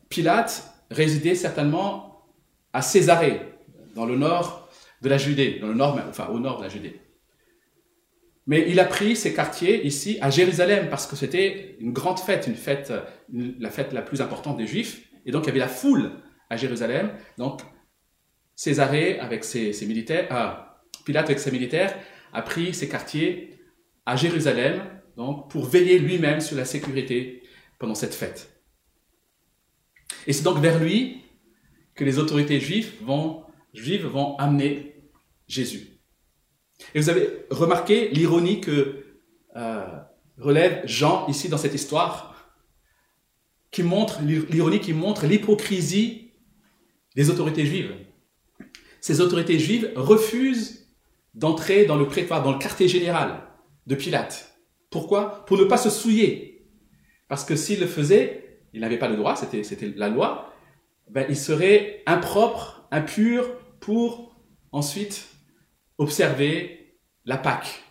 Pilate 0.09 0.73
résidait 0.91 1.35
certainement 1.35 2.27
à 2.73 2.83
Césarée, 2.83 3.41
dans 3.95 4.07
le 4.07 4.17
nord 4.17 4.69
de 5.03 5.09
la 5.09 5.19
Judée, 5.19 5.59
dans 5.61 5.69
le 5.69 5.75
nord, 5.75 5.99
enfin 6.09 6.29
au 6.29 6.39
nord 6.39 6.59
de 6.59 6.65
la 6.65 6.69
Judée. 6.69 7.01
Mais 8.47 8.69
il 8.69 8.81
a 8.81 8.85
pris 8.85 9.15
ces 9.15 9.35
quartiers 9.35 9.87
ici 9.87 10.19
à 10.21 10.31
Jérusalem 10.31 10.89
parce 10.91 11.07
que 11.07 11.17
c'était 11.17 11.77
une 11.81 11.93
grande 11.93 12.19
fête, 12.19 12.45
fête, 12.57 12.93
la 13.33 13.71
fête 13.71 13.93
la 13.93 14.03
plus 14.03 14.21
importante 14.21 14.57
des 14.57 14.67
Juifs. 14.67 15.09
Et 15.27 15.33
donc 15.33 15.45
il 15.45 15.47
y 15.47 15.51
avait 15.51 15.59
la 15.59 15.69
foule 15.69 16.13
à 16.51 16.57
Jérusalem. 16.57 17.13
Donc 17.39 17.63
Césarée 18.55 19.19
avec 19.19 19.45
ses, 19.45 19.75
militaires, 19.87 20.27
ah, 20.31 20.83
Pilate 21.05 21.27
avec 21.27 21.39
ses 21.39 21.51
militaires 21.51 21.99
a 22.33 22.43
pris 22.43 22.75
ces 22.75 22.89
quartiers 22.89 23.59
à 24.07 24.17
Jérusalem 24.17 24.83
donc 25.17 25.51
pour 25.51 25.65
veiller 25.65 25.99
lui-même 25.99 26.41
sur 26.41 26.57
la 26.57 26.65
sécurité 26.65 27.43
pendant 27.79 27.95
cette 27.95 28.15
fête. 28.15 28.63
Et 30.27 30.33
c'est 30.33 30.45
donc 30.45 30.59
vers 30.59 30.79
lui 30.79 31.23
que 31.95 32.05
les 32.05 32.19
autorités 32.19 32.61
juives 32.61 32.93
vont, 33.03 33.45
juives 33.75 34.07
vont 34.07 34.37
amener 34.37 34.95
Jésus. 35.47 36.01
Et 36.95 37.01
vous 37.01 37.11
avez 37.11 37.47
remarqué 37.51 38.09
l'ironie 38.09 38.61
que 38.61 39.05
euh, 39.57 39.99
relève 40.39 40.83
Jean 40.87 41.27
ici 41.29 41.49
dans 41.49 41.59
cette 41.59 41.75
histoire, 41.75 42.32
qui 43.73 43.83
montre 43.83 44.21
l'ironie 44.23 44.81
qui 44.81 44.93
montre 44.93 45.27
l'hypocrisie 45.27 46.31
des 47.17 47.31
autorités 47.31 47.67
juives. 47.67 47.95
Ces 49.01 49.21
autorités 49.21 49.59
juives 49.59 49.91
refusent 49.97 50.87
d'entrer 51.35 51.87
dans 51.87 51.97
le 51.97 52.07
prétoire, 52.07 52.43
dans 52.43 52.53
le 52.53 52.59
quartier 52.59 52.87
général 52.87 53.43
de 53.87 53.95
Pilate. 53.95 54.55
Pourquoi? 54.91 55.45
Pour 55.47 55.57
ne 55.57 55.65
pas 55.65 55.79
se 55.79 55.91
souiller. 55.91 56.69
Parce 57.29 57.45
que 57.45 57.57
s'ils 57.57 57.81
le 57.81 57.87
faisaient, 57.87 58.61
ils 58.75 58.81
n'avaient 58.81 58.99
pas 58.99 59.09
le 59.09 59.17
droit, 59.17 59.37
c'était, 59.37 59.63
la 59.97 60.11
loi, 60.11 60.53
ben, 61.11 61.27
ils 61.29 61.37
seraient 61.37 62.03
impropres, 62.07 62.87
impurs 62.91 63.49
pour 63.81 64.37
ensuite 64.71 65.29
observer 65.99 66.99
la 67.25 67.39
Pâque. 67.39 67.83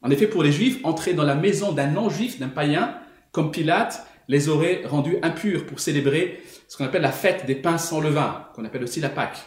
En 0.00 0.10
effet, 0.10 0.26
pour 0.26 0.42
les 0.42 0.52
Juifs, 0.52 0.80
entrer 0.82 1.14
dans 1.14 1.24
la 1.24 1.34
maison 1.34 1.72
d'un 1.72 1.88
non-juif, 1.88 2.38
d'un 2.38 2.48
païen, 2.48 2.98
comme 3.32 3.50
Pilate, 3.50 4.06
les 4.28 4.48
aurait 4.48 4.84
rendus 4.86 5.18
impurs 5.22 5.66
pour 5.66 5.80
célébrer 5.80 6.42
ce 6.68 6.76
qu'on 6.76 6.84
appelle 6.84 7.02
la 7.02 7.12
fête 7.12 7.46
des 7.46 7.54
pains 7.54 7.78
sans 7.78 8.00
levain, 8.00 8.48
qu'on 8.54 8.64
appelle 8.64 8.82
aussi 8.82 9.00
la 9.00 9.10
Pâque. 9.10 9.42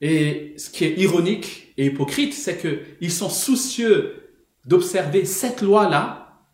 Et 0.00 0.54
ce 0.58 0.70
qui 0.70 0.84
est 0.84 0.98
ironique 0.98 1.72
et 1.76 1.86
hypocrite, 1.86 2.34
c'est 2.34 2.58
qu'ils 2.58 3.12
sont 3.12 3.30
soucieux 3.30 4.34
d'observer 4.64 5.24
cette 5.24 5.62
loi-là, 5.62 6.44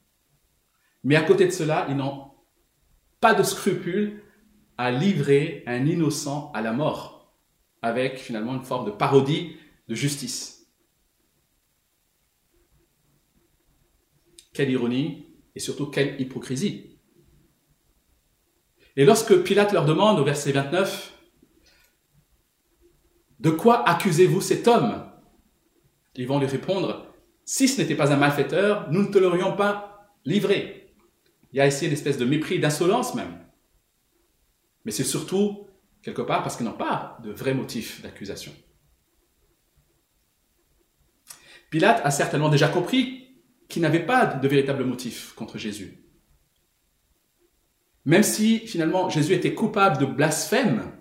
mais 1.03 1.17
à 1.17 1.23
côté 1.23 1.47
de 1.47 1.51
cela, 1.51 1.87
ils 1.89 1.97
n'ont 1.97 2.31
pas 3.21 3.35
de 3.35 3.43
scrupule 3.43 4.23
à 4.79 4.91
livrer 4.91 5.65
un 5.67 5.87
innocent 5.87 6.53
à 6.55 6.63
la 6.63 6.73
mort, 6.73 7.37
avec 7.83 8.19
finalement 8.19 8.55
une 8.55 8.65
forme 8.65 8.87
de 8.87 8.91
parodie 8.91 9.57
de 9.89 9.95
justice. 9.95 10.62
Quelle 14.53 14.71
ironie 14.71 15.27
et 15.55 15.61
surtout 15.61 15.87
quelle 15.87 16.21
hypocrisie. 16.21 16.99
Et 18.97 19.05
lorsque 19.05 19.43
Pilate 19.43 19.73
leur 19.73 19.85
demande 19.85 20.19
au 20.19 20.25
verset 20.25 20.53
29, 20.53 21.13
De 23.41 23.51
quoi 23.51 23.87
accusez-vous 23.89 24.41
cet 24.41 24.69
homme? 24.69 25.11
Ils 26.15 26.27
vont 26.27 26.39
lui 26.39 26.47
répondre, 26.47 27.15
Si 27.45 27.69
ce 27.69 27.81
n'était 27.81 27.95
pas 27.95 28.13
un 28.13 28.17
malfaiteur, 28.17 28.91
nous 28.91 29.03
ne 29.03 29.13
te 29.13 29.19
l'aurions 29.19 29.57
pas 29.57 30.11
livré. 30.25 30.95
Il 31.53 31.59
y 31.59 31.61
a 31.61 31.67
ici 31.67 31.87
une 31.87 31.93
espèce 31.93 32.19
de 32.19 32.25
mépris, 32.25 32.59
d'insolence 32.59 33.15
même. 33.15 33.39
Mais 34.85 34.93
c'est 34.93 35.05
surtout, 35.05 35.67
quelque 36.03 36.23
part, 36.23 36.43
parce 36.43 36.57
qu'ils 36.57 36.67
n'ont 36.67 36.73
pas 36.73 37.19
de 37.23 37.31
vrai 37.31 37.55
motif 37.55 38.03
d'accusation. 38.03 38.53
Pilate 41.71 42.05
a 42.05 42.11
certainement 42.11 42.51
déjà 42.51 42.69
compris 42.69 43.23
qu'il 43.73 43.83
n'avait 43.83 44.05
pas 44.05 44.27
de 44.27 44.47
véritable 44.47 44.85
motif 44.85 45.33
contre 45.33 45.57
Jésus. 45.57 46.05
Même 48.05 48.23
si 48.23 48.59
finalement 48.59 49.09
Jésus 49.09 49.33
était 49.33 49.55
coupable 49.55 49.99
de 49.99 50.05
blasphème, 50.05 50.93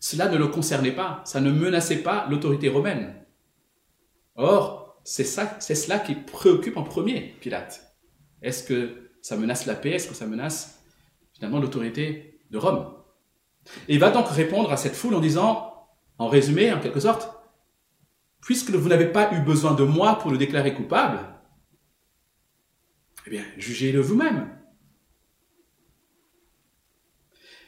cela 0.00 0.28
ne 0.28 0.36
le 0.36 0.48
concernait 0.48 0.94
pas, 0.94 1.22
ça 1.24 1.40
ne 1.40 1.52
menaçait 1.52 2.02
pas 2.02 2.26
l'autorité 2.28 2.68
romaine. 2.68 3.14
Or, 4.34 5.00
c'est 5.04 5.24
cela 5.24 5.98
qui 6.00 6.16
préoccupe 6.16 6.76
en 6.76 6.82
premier 6.82 7.36
Pilate. 7.40 7.94
Est-ce 8.42 8.64
que 8.64 9.10
ça 9.22 9.36
menace 9.36 9.66
la 9.66 9.76
paix? 9.76 9.92
Est-ce 9.92 10.08
que 10.08 10.14
ça 10.14 10.26
menace 10.26 10.82
finalement 11.34 11.60
l'autorité 11.60 12.40
de 12.50 12.58
Rome? 12.58 12.94
Et 13.86 13.94
il 13.94 14.00
va 14.00 14.10
donc 14.10 14.28
répondre 14.28 14.72
à 14.72 14.76
cette 14.76 14.96
foule 14.96 15.14
en 15.14 15.20
disant, 15.20 15.88
en 16.18 16.26
résumé, 16.26 16.72
en 16.72 16.80
quelque 16.80 17.00
sorte, 17.00 17.37
puisque 18.42 18.70
vous 18.70 18.88
n'avez 18.88 19.12
pas 19.12 19.32
eu 19.34 19.40
besoin 19.40 19.74
de 19.74 19.84
moi 19.84 20.18
pour 20.18 20.30
le 20.30 20.38
déclarer 20.38 20.74
coupable, 20.74 21.20
eh 23.26 23.30
bien, 23.30 23.44
jugez-le 23.58 24.00
vous-même. 24.00 24.48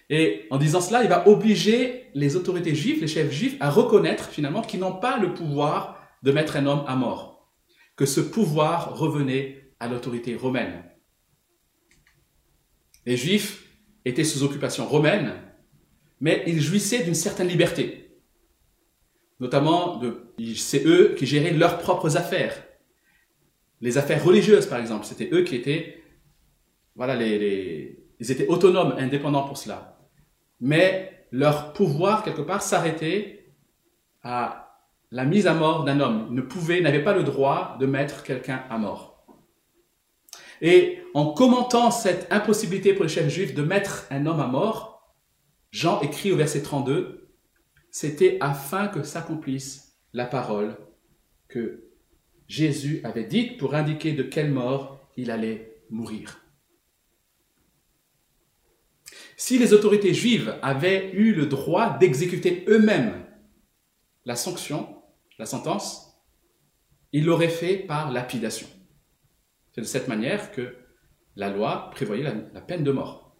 Et 0.08 0.46
en 0.50 0.58
disant 0.58 0.80
cela, 0.80 1.04
il 1.04 1.08
va 1.08 1.28
obliger 1.28 2.10
les 2.14 2.34
autorités 2.34 2.74
juives, 2.74 3.00
les 3.00 3.06
chefs 3.06 3.30
juifs, 3.30 3.56
à 3.60 3.70
reconnaître 3.70 4.28
finalement 4.28 4.62
qu'ils 4.62 4.80
n'ont 4.80 4.98
pas 4.98 5.18
le 5.18 5.34
pouvoir 5.34 6.00
de 6.22 6.32
mettre 6.32 6.56
un 6.56 6.66
homme 6.66 6.84
à 6.88 6.96
mort, 6.96 7.52
que 7.94 8.06
ce 8.06 8.20
pouvoir 8.20 8.98
revenait 8.98 9.72
à 9.78 9.86
l'autorité 9.86 10.34
romaine. 10.34 10.82
Les 13.06 13.16
juifs 13.16 13.64
étaient 14.04 14.24
sous 14.24 14.42
occupation 14.42 14.86
romaine, 14.86 15.34
mais 16.20 16.42
ils 16.46 16.60
jouissaient 16.60 17.04
d'une 17.04 17.14
certaine 17.14 17.48
liberté. 17.48 18.09
Notamment, 19.40 20.00
c'est 20.54 20.86
eux 20.86 21.14
qui 21.16 21.26
géraient 21.26 21.52
leurs 21.52 21.78
propres 21.78 22.16
affaires. 22.16 22.62
Les 23.80 23.96
affaires 23.96 24.22
religieuses, 24.22 24.66
par 24.66 24.78
exemple, 24.78 25.06
c'était 25.06 25.30
eux 25.32 25.42
qui 25.42 25.56
étaient, 25.56 26.02
voilà, 26.94 27.16
ils 27.16 28.30
étaient 28.30 28.46
autonomes, 28.48 28.94
indépendants 28.98 29.44
pour 29.44 29.56
cela. 29.56 29.98
Mais 30.60 31.26
leur 31.32 31.72
pouvoir, 31.72 32.22
quelque 32.22 32.42
part, 32.42 32.60
s'arrêtait 32.60 33.54
à 34.22 34.78
la 35.10 35.24
mise 35.24 35.46
à 35.46 35.54
mort 35.54 35.84
d'un 35.84 36.00
homme. 36.00 36.26
Ils 36.28 36.34
ne 36.34 36.42
pouvaient, 36.42 36.82
n'avaient 36.82 37.02
pas 37.02 37.14
le 37.14 37.24
droit 37.24 37.76
de 37.80 37.86
mettre 37.86 38.22
quelqu'un 38.22 38.62
à 38.68 38.76
mort. 38.76 39.24
Et 40.60 40.98
en 41.14 41.32
commentant 41.32 41.90
cette 41.90 42.30
impossibilité 42.30 42.92
pour 42.92 43.04
les 43.04 43.08
chefs 43.08 43.30
juifs 43.30 43.54
de 43.54 43.62
mettre 43.62 44.06
un 44.10 44.26
homme 44.26 44.40
à 44.40 44.46
mort, 44.46 45.16
Jean 45.70 46.00
écrit 46.02 46.32
au 46.32 46.36
verset 46.36 46.62
32, 46.62 47.19
c'était 47.90 48.38
afin 48.40 48.88
que 48.88 49.02
s'accomplisse 49.02 49.96
la 50.12 50.26
parole 50.26 50.76
que 51.48 51.84
Jésus 52.48 53.00
avait 53.04 53.24
dite 53.24 53.58
pour 53.58 53.74
indiquer 53.74 54.12
de 54.12 54.22
quelle 54.22 54.50
mort 54.50 55.08
il 55.16 55.30
allait 55.30 55.82
mourir. 55.90 56.40
Si 59.36 59.58
les 59.58 59.72
autorités 59.72 60.14
juives 60.14 60.58
avaient 60.60 61.12
eu 61.12 61.32
le 61.32 61.46
droit 61.46 61.96
d'exécuter 61.98 62.64
eux-mêmes 62.68 63.24
la 64.26 64.36
sanction, 64.36 65.02
la 65.38 65.46
sentence, 65.46 66.22
ils 67.12 67.24
l'auraient 67.24 67.48
fait 67.48 67.78
par 67.78 68.12
lapidation. 68.12 68.66
C'est 69.72 69.80
de 69.80 69.86
cette 69.86 70.08
manière 70.08 70.52
que 70.52 70.76
la 71.36 71.48
loi 71.48 71.90
prévoyait 71.90 72.24
la, 72.52 72.60
peine 72.60 72.84
de 72.84 72.92
mort. 72.92 73.36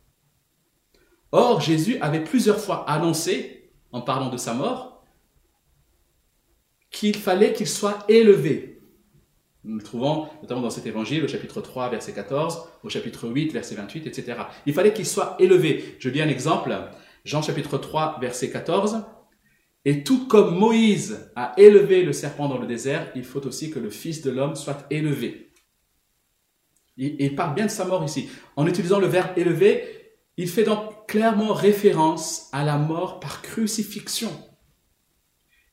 Or, 1.33 1.61
Jésus 1.61 1.99
avait 2.01 2.25
plusieurs 2.25 2.59
fois 2.59 2.89
annoncé, 2.89 3.60
en 3.93 4.01
parlant 4.01 4.29
de 4.29 4.37
sa 4.37 4.55
mort, 4.55 5.05
qu'il 6.91 7.17
fallait 7.17 7.53
qu'il 7.53 7.69
soit 7.69 8.05
élevé 8.09 8.71
nous 9.65 9.77
le 9.77 9.83
trouvons 9.83 10.29
notamment 10.43 10.63
dans 10.63 10.71
cet 10.71 10.87
évangile, 10.87 11.25
au 11.25 11.29
chapitre 11.29 11.61
3, 11.61 11.91
verset 11.91 12.13
14, 12.13 12.67
au 12.83 12.89
chapitre 12.89 13.29
8, 13.29 13.53
verset 13.53 13.75
28, 13.75 14.07
etc. 14.07 14.39
Il 14.65 14.73
fallait 14.73 14.93
qu'il 14.93 15.07
soit 15.07 15.37
élevé. 15.39 15.97
Je 15.99 16.09
lis 16.09 16.23
un 16.23 16.29
exemple, 16.29 16.75
Jean 17.25 17.43
chapitre 17.43 17.77
3, 17.77 18.19
verset 18.21 18.51
14. 18.51 19.03
Et 19.85 20.03
tout 20.03 20.27
comme 20.27 20.57
Moïse 20.57 21.31
a 21.37 21.53
élevé 21.59 22.03
le 22.03 22.13
serpent 22.13 22.49
dans 22.49 22.59
le 22.59 22.67
désert, 22.67 23.11
il 23.15 23.25
faut 23.25 23.47
aussi 23.47 23.71
que 23.71 23.79
le 23.79 23.91
Fils 23.91 24.23
de 24.23 24.31
l'homme 24.31 24.57
soit 24.57 24.87
élevé. 24.91 25.53
Il, 26.97 27.35
parle 27.35 27.55
bien 27.55 27.65
de 27.65 27.71
sa 27.71 27.87
mort 27.87 28.05
ici. 28.05 28.29
En 28.57 28.67
utilisant 28.67 28.99
le 28.99 29.07
verbe 29.07 29.31
élevé, 29.37 30.13
il 30.37 30.49
fait 30.49 30.65
donc 30.65 31.00
clairement 31.11 31.53
référence 31.53 32.49
à 32.53 32.65
la 32.65 32.79
mort 32.79 33.19
par 33.19 33.43
crucifixion. 33.43 34.31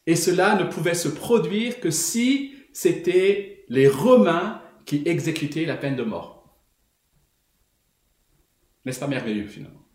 Et 0.08 0.16
cela 0.16 0.56
ne 0.56 0.64
pouvait 0.64 0.96
se 0.96 1.08
produire 1.08 1.80
que 1.80 1.92
si 1.92 2.56
c'était 2.74 3.64
les 3.70 3.88
Romains 3.88 4.64
qui 4.88 5.04
exécutaient 5.06 5.66
la 5.66 5.78
peine 5.78 5.96
de 5.96 6.02
mort. 6.02 6.58
N'est-ce 8.84 9.00
pas 9.00 9.06
merveilleux 9.06 9.46
finalement? 9.46 9.86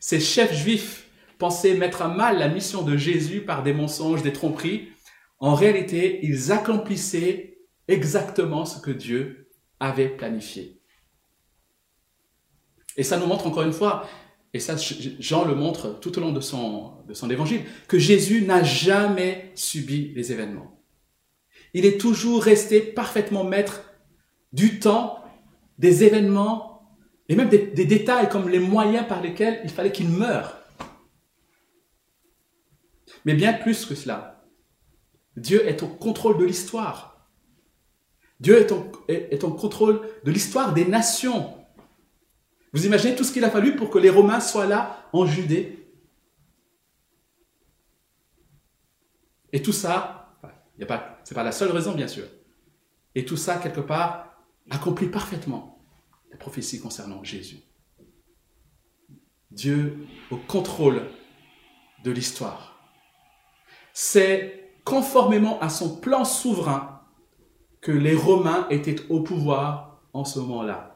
Ces 0.00 0.18
chefs 0.18 0.54
juifs 0.54 1.08
pensaient 1.38 1.76
mettre 1.76 2.02
à 2.02 2.08
mal 2.08 2.40
la 2.40 2.48
mission 2.48 2.82
de 2.82 2.96
Jésus 2.96 3.42
par 3.42 3.62
des 3.62 3.74
mensonges, 3.74 4.24
des 4.24 4.32
tromperies. 4.32 4.88
En 5.38 5.54
réalité, 5.54 6.18
ils 6.24 6.50
accomplissaient 6.50 7.58
exactement 7.86 8.64
ce 8.64 8.80
que 8.80 8.90
Dieu 8.90 9.52
avait 9.78 10.08
planifié. 10.08 10.80
Et 12.96 13.02
ça 13.02 13.18
nous 13.18 13.26
montre 13.26 13.46
encore 13.46 13.64
une 13.64 13.72
fois, 13.72 14.08
et 14.52 14.60
ça 14.60 14.76
Jean 14.76 15.44
le 15.44 15.54
montre 15.54 15.98
tout 16.00 16.16
au 16.18 16.20
long 16.20 16.32
de 16.32 16.40
son, 16.40 17.04
évangile, 17.30 17.62
que 17.88 17.98
Jésus 17.98 18.42
n'a 18.42 18.62
jamais 18.62 19.50
subi 19.54 20.12
les 20.14 20.32
événements 20.32 20.74
il 21.74 21.84
est 21.84 22.00
toujours 22.00 22.42
resté 22.42 22.80
parfaitement 22.80 23.44
maître 23.44 23.82
du 24.52 24.78
temps, 24.78 25.18
des 25.78 26.04
événements 26.04 26.96
et 27.28 27.34
même 27.34 27.48
des, 27.48 27.58
détails 27.58 28.28
comme 28.28 28.48
les 28.48 28.60
moyens 28.60 29.06
par 29.08 29.20
lesquels 29.20 29.60
il 29.64 29.70
fallait 29.70 29.92
qu'il 29.92 30.08
meure. 30.08 30.56
Mais 33.24 33.34
bien 33.34 33.52
plus 33.52 33.84
que 33.86 33.94
cela, 33.94 34.44
Dieu 35.36 35.66
est 35.66 35.82
au 35.82 35.88
contrôle 35.88 36.38
de 36.38 36.44
l'histoire. 36.44 37.28
Dieu 38.38 38.58
est, 38.58 39.32
est, 39.32 39.42
au 39.42 39.50
contrôle 39.50 40.00
de 40.24 40.30
l'histoire 40.30 40.74
des 40.74 40.84
nations. 40.84 41.54
Vous 42.74 42.84
imaginez 42.84 43.16
tout 43.16 43.24
ce 43.24 43.32
qu'il 43.32 43.44
a 43.44 43.50
fallu 43.50 43.76
pour 43.76 43.88
que 43.88 43.98
les 43.98 44.10
Romains 44.10 44.40
soient 44.40 44.66
là 44.66 45.08
en 45.14 45.24
Judée? 45.24 45.88
Et 49.52 49.62
tout 49.62 49.72
ça 49.72 50.20
ce 50.76 50.80
n'est 50.80 50.86
pas 50.86 51.42
la 51.42 51.52
seule 51.52 51.70
raison, 51.70 51.94
bien 51.94 52.08
sûr. 52.08 52.24
Et 53.14 53.24
tout 53.24 53.36
ça, 53.36 53.58
quelque 53.58 53.80
part, 53.80 54.36
accomplit 54.70 55.06
parfaitement 55.06 55.78
la 56.30 56.36
prophétie 56.36 56.80
concernant 56.80 57.22
Jésus. 57.22 57.60
Dieu 59.50 60.06
au 60.30 60.36
contrôle 60.36 61.02
de 62.02 62.10
l'histoire. 62.10 62.76
C'est 63.92 64.72
conformément 64.84 65.60
à 65.60 65.68
son 65.68 65.96
plan 65.96 66.24
souverain 66.24 67.02
que 67.80 67.92
les 67.92 68.16
Romains 68.16 68.66
étaient 68.70 69.06
au 69.08 69.22
pouvoir 69.22 70.02
en 70.12 70.24
ce 70.24 70.40
moment-là. 70.40 70.93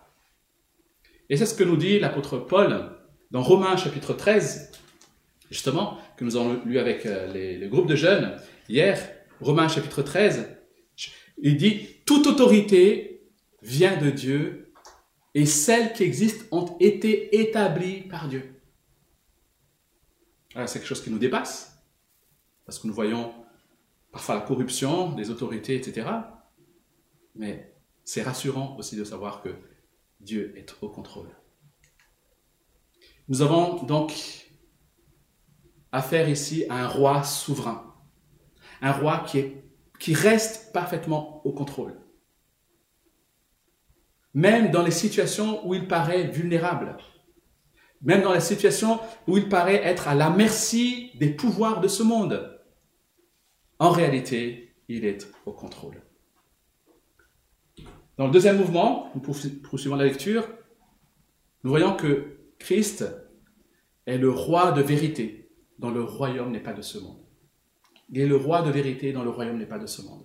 Et 1.31 1.37
c'est 1.37 1.47
ce 1.47 1.55
que 1.55 1.64
nous 1.64 1.77
dit 1.77 1.99
l'apôtre 1.99 2.38
Paul 2.38 2.91
dans 3.31 3.43
Romains 3.43 3.77
chapitre 3.77 4.14
13, 4.14 4.73
justement, 5.51 5.99
que 6.17 6.25
nous 6.25 6.37
avons 6.37 6.61
lu 6.64 6.79
avec 6.79 7.05
euh, 7.07 7.33
les, 7.33 7.59
les 7.59 7.69
groupes 7.69 7.87
de 7.87 7.97
jeunes 7.97 8.37
hier. 8.69 8.99
Romains 9.41 9.69
chapitre 9.69 10.03
13, 10.03 10.57
il 11.38 11.57
dit, 11.57 11.87
toute 12.07 12.27
autorité 12.27 13.29
vient 13.62 13.97
de 13.97 14.11
Dieu 14.11 14.73
et 15.35 15.47
celles 15.47 15.93
qui 15.93 16.03
existent 16.03 16.45
ont 16.51 16.77
été 16.81 17.41
établies 17.41 18.03
par 18.03 18.29
Dieu. 18.29 18.61
c'est 20.67 20.79
quelque 20.81 20.88
chose 20.88 21.03
qui 21.03 21.11
nous 21.11 21.19
dépasse, 21.19 21.81
parce 22.64 22.79
que 22.79 22.87
nous 22.87 22.95
voyons 22.95 23.33
parfois 24.11 24.37
la 24.37 24.41
corruption 24.41 25.12
des 25.12 25.31
autorités, 25.31 25.77
etc. 25.77 26.09
Mais 27.37 27.75
c'est 28.05 28.23
rassurant 28.23 28.77
aussi 28.79 28.97
de 28.97 29.05
savoir 29.05 29.43
que 29.43 29.51
Dieu 30.20 30.57
est 30.57 30.74
au 30.81 30.88
contrôle. 30.88 31.31
Nous 33.28 33.42
avons 33.42 33.83
donc 33.85 34.12
affaire 35.92 36.28
ici 36.28 36.64
à 36.68 36.85
un 36.85 36.88
roi 36.88 37.22
souverain 37.22 37.88
un 38.81 38.92
roi 38.92 39.24
qui, 39.26 39.38
est, 39.38 39.64
qui 39.98 40.14
reste 40.14 40.72
parfaitement 40.72 41.44
au 41.44 41.52
contrôle. 41.52 41.98
Même 44.35 44.70
dans 44.70 44.83
les 44.83 44.90
situations 44.90 45.66
où 45.66 45.74
il 45.74 45.88
paraît 45.88 46.28
vulnérable, 46.28 46.96
même 48.02 48.22
dans 48.22 48.33
les 48.33 48.40
situations 48.40 49.00
où 49.26 49.37
il 49.37 49.48
paraît 49.48 49.83
être 49.83 50.07
à 50.07 50.14
la 50.14 50.31
merci 50.31 51.11
des 51.18 51.31
pouvoirs 51.31 51.81
de 51.81 51.88
ce 51.88 52.02
monde, 52.02 52.61
en 53.81 53.90
réalité, 53.90 54.76
il 54.88 55.04
est 55.04 55.28
au 55.46 55.52
contrôle. 55.52 56.02
Dans 58.18 58.26
le 58.26 58.33
deuxième 58.33 58.59
mouvement, 58.59 59.12
nous 59.14 59.20
poursuivons 59.20 59.94
la 59.94 60.04
lecture, 60.04 60.48
nous 61.62 61.70
voyons 61.70 61.94
que 61.94 62.37
Christ 62.59 63.04
est 64.07 64.18
le 64.18 64.28
roi 64.28 64.72
de 64.72 64.83
vérité, 64.83 65.50
dont 65.78 65.90
le 65.90 66.02
royaume 66.02 66.50
n'est 66.50 66.62
pas 66.62 66.72
de 66.72 66.83
ce 66.83 66.98
monde. 66.98 67.20
Il 68.11 68.20
est 68.20 68.26
le 68.26 68.35
roi 68.35 68.62
de 68.62 68.70
vérité 68.70 69.12
dans 69.12 69.22
le 69.22 69.31
royaume 69.31 69.59
n'est 69.59 69.66
pas 69.66 69.78
de 69.78 69.87
ce 69.87 70.02
monde. 70.02 70.24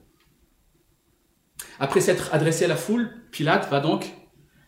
Après 1.79 2.01
s'être 2.01 2.33
adressé 2.33 2.65
à 2.65 2.67
la 2.67 2.75
foule, 2.75 3.11
Pilate 3.31 3.69
va 3.69 3.79
donc 3.79 4.11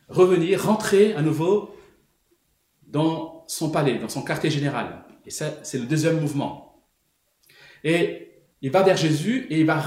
revenir, 0.08 0.64
rentrer 0.64 1.16
à 1.16 1.24
nouveau 1.24 1.76
dans 2.86 3.44
son 3.48 3.72
palais, 3.72 3.98
dans 3.98 4.10
son 4.10 4.22
quartier 4.22 4.52
général. 4.52 5.04
Et 5.26 5.32
ça, 5.32 5.64
c'est 5.64 5.80
le 5.80 5.86
deuxième 5.86 6.20
mouvement. 6.20 6.86
Et 7.84 8.44
il 8.62 8.70
va 8.70 8.84
vers 8.84 8.98
Jésus 8.98 9.48
et 9.50 9.60
il 9.60 9.66
va 9.66 9.84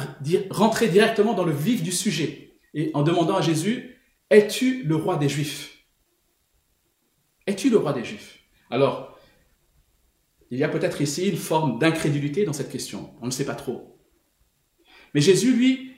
rentrer 0.50 0.88
directement 0.88 1.34
dans 1.34 1.44
le 1.44 1.52
vif 1.52 1.84
du 1.84 1.92
sujet. 1.92 2.47
Et 2.78 2.92
en 2.94 3.02
demandant 3.02 3.34
à 3.34 3.40
Jésus, 3.40 3.96
es-tu 4.30 4.84
le 4.84 4.94
roi 4.94 5.16
des 5.16 5.28
Juifs? 5.28 5.84
Es-tu 7.44 7.70
le 7.70 7.76
roi 7.76 7.92
des 7.92 8.04
Juifs? 8.04 8.38
Alors, 8.70 9.18
il 10.52 10.58
y 10.58 10.62
a 10.62 10.68
peut-être 10.68 11.00
ici 11.00 11.28
une 11.28 11.36
forme 11.36 11.80
d'incrédulité 11.80 12.44
dans 12.44 12.52
cette 12.52 12.70
question. 12.70 13.10
On 13.20 13.26
ne 13.26 13.32
sait 13.32 13.44
pas 13.44 13.56
trop. 13.56 13.98
Mais 15.12 15.20
Jésus, 15.20 15.56
lui, 15.56 15.90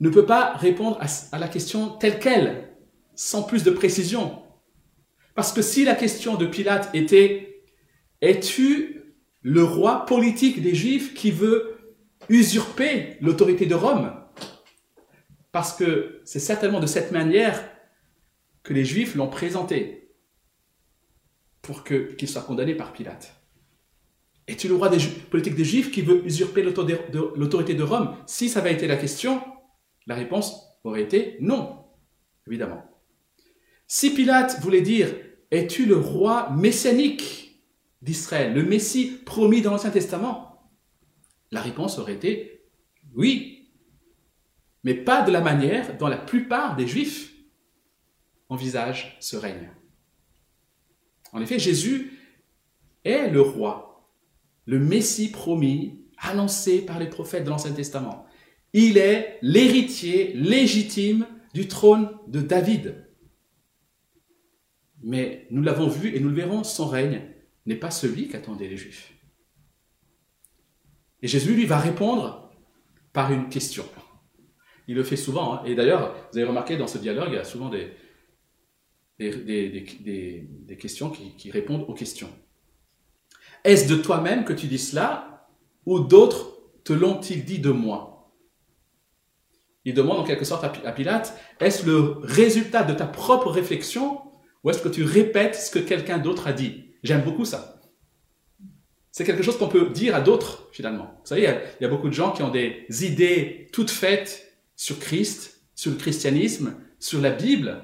ne 0.00 0.08
peut 0.08 0.26
pas 0.26 0.54
répondre 0.54 0.98
à, 1.00 1.38
la 1.38 1.46
question 1.46 1.90
telle 1.90 2.18
qu'elle, 2.18 2.76
sans 3.14 3.44
plus 3.44 3.62
de 3.62 3.70
précision. 3.70 4.42
Parce 5.36 5.52
que 5.52 5.62
si 5.62 5.84
la 5.84 5.94
question 5.94 6.34
de 6.34 6.46
Pilate 6.46 6.90
était 6.94 7.62
Es-tu 8.20 9.14
le 9.40 9.62
roi 9.62 10.04
politique 10.04 10.60
des 10.62 10.74
Juifs 10.74 11.14
qui 11.14 11.30
veut 11.30 11.78
usurper 12.28 13.18
l'autorité 13.20 13.66
de 13.66 13.76
Rome? 13.76 14.25
Parce 15.56 15.72
que 15.72 16.20
c'est 16.26 16.38
certainement 16.38 16.80
de 16.80 16.86
cette 16.86 17.12
manière 17.12 17.66
que 18.62 18.74
les 18.74 18.84
Juifs 18.84 19.14
l'ont 19.14 19.30
présenté 19.30 20.14
pour 21.62 21.82
qu'il 21.82 22.28
soit 22.28 22.42
condamné 22.42 22.74
par 22.74 22.92
Pilate. 22.92 23.32
Es-tu 24.46 24.68
le 24.68 24.74
roi 24.74 24.90
politique 25.30 25.54
des 25.54 25.64
Juifs 25.64 25.90
qui 25.90 26.02
veut 26.02 26.22
usurper 26.26 26.62
l'autorité 26.62 27.72
de 27.72 27.82
Rome? 27.82 28.14
Si 28.26 28.50
ça 28.50 28.58
avait 28.58 28.74
été 28.74 28.86
la 28.86 28.98
question, 28.98 29.42
la 30.06 30.14
réponse 30.14 30.78
aurait 30.84 31.00
été 31.00 31.38
non, 31.40 31.86
évidemment. 32.46 32.84
Si 33.86 34.10
Pilate 34.10 34.60
voulait 34.60 34.82
dire 34.82 35.08
Es-tu 35.50 35.86
le 35.86 35.96
roi 35.96 36.50
messianique 36.50 37.64
d'Israël, 38.02 38.52
le 38.52 38.62
Messie 38.62 39.22
promis 39.24 39.62
dans 39.62 39.70
l'Ancien 39.70 39.88
Testament? 39.88 40.70
La 41.50 41.62
réponse 41.62 41.98
aurait 41.98 42.12
été 42.12 42.68
oui. 43.14 43.54
Mais 44.86 44.94
pas 44.94 45.22
de 45.22 45.32
la 45.32 45.40
manière 45.40 45.98
dont 45.98 46.06
la 46.06 46.16
plupart 46.16 46.76
des 46.76 46.86
Juifs 46.86 47.34
envisagent 48.48 49.16
ce 49.18 49.36
règne. 49.36 49.72
En 51.32 51.40
effet, 51.40 51.58
Jésus 51.58 52.12
est 53.04 53.28
le 53.28 53.40
roi, 53.40 54.08
le 54.64 54.78
Messie 54.78 55.32
promis, 55.32 56.04
annoncé 56.18 56.82
par 56.82 57.00
les 57.00 57.08
prophètes 57.08 57.42
de 57.42 57.50
l'Ancien 57.50 57.72
Testament. 57.72 58.26
Il 58.74 58.96
est 58.96 59.40
l'héritier 59.42 60.32
légitime 60.34 61.26
du 61.52 61.66
trône 61.66 62.16
de 62.28 62.40
David. 62.40 63.08
Mais 65.02 65.48
nous 65.50 65.62
l'avons 65.62 65.88
vu 65.88 66.14
et 66.14 66.20
nous 66.20 66.28
le 66.28 66.36
verrons, 66.36 66.62
son 66.62 66.86
règne 66.86 67.22
n'est 67.66 67.74
pas 67.74 67.90
celui 67.90 68.28
qu'attendaient 68.28 68.68
les 68.68 68.76
Juifs. 68.76 69.12
Et 71.22 71.26
Jésus 71.26 71.56
lui 71.56 71.66
va 71.66 71.80
répondre 71.80 72.52
par 73.12 73.32
une 73.32 73.48
question. 73.48 73.84
Il 74.88 74.94
le 74.94 75.02
fait 75.02 75.16
souvent. 75.16 75.54
Hein. 75.54 75.62
Et 75.66 75.74
d'ailleurs, 75.74 76.14
vous 76.30 76.38
avez 76.38 76.46
remarqué 76.46 76.76
dans 76.76 76.86
ce 76.86 76.98
dialogue, 76.98 77.28
il 77.28 77.34
y 77.34 77.38
a 77.38 77.44
souvent 77.44 77.68
des, 77.68 77.92
des, 79.18 80.76
questions 80.78 81.10
qui, 81.10 81.34
qui, 81.36 81.50
répondent 81.50 81.84
aux 81.88 81.94
questions. 81.94 82.30
Est-ce 83.64 83.88
de 83.88 83.96
toi-même 83.96 84.44
que 84.44 84.52
tu 84.52 84.66
dis 84.66 84.78
cela 84.78 85.48
ou 85.86 86.00
d'autres 86.00 86.58
te 86.84 86.92
l'ont-ils 86.92 87.44
dit 87.44 87.58
de 87.58 87.70
moi? 87.70 88.32
Il 89.84 89.94
demande 89.94 90.18
en 90.18 90.24
quelque 90.24 90.44
sorte 90.44 90.64
à 90.64 90.92
Pilate, 90.92 91.38
est-ce 91.60 91.86
le 91.86 92.16
résultat 92.22 92.82
de 92.82 92.92
ta 92.92 93.06
propre 93.06 93.50
réflexion 93.50 94.20
ou 94.64 94.70
est-ce 94.70 94.82
que 94.82 94.88
tu 94.88 95.04
répètes 95.04 95.54
ce 95.54 95.70
que 95.70 95.78
quelqu'un 95.78 96.18
d'autre 96.18 96.48
a 96.48 96.52
dit? 96.52 96.86
J'aime 97.04 97.22
beaucoup 97.22 97.44
ça. 97.44 97.80
C'est 99.12 99.24
quelque 99.24 99.42
chose 99.42 99.56
qu'on 99.56 99.68
peut 99.68 99.90
dire 99.90 100.14
à 100.14 100.20
d'autres, 100.20 100.68
finalement. 100.72 101.14
Vous 101.22 101.26
savez, 101.26 101.42
il 101.42 101.82
y, 101.82 101.86
a, 101.86 101.88
beaucoup 101.88 102.08
de 102.08 102.14
gens 102.14 102.32
qui 102.32 102.42
ont 102.42 102.50
des 102.50 102.84
idées 103.00 103.68
toutes 103.72 103.90
faites 103.90 104.45
sur 104.76 104.98
Christ, 104.98 105.62
sur 105.74 105.90
le 105.90 105.96
christianisme, 105.96 106.76
sur 106.98 107.20
la 107.20 107.30
Bible. 107.30 107.82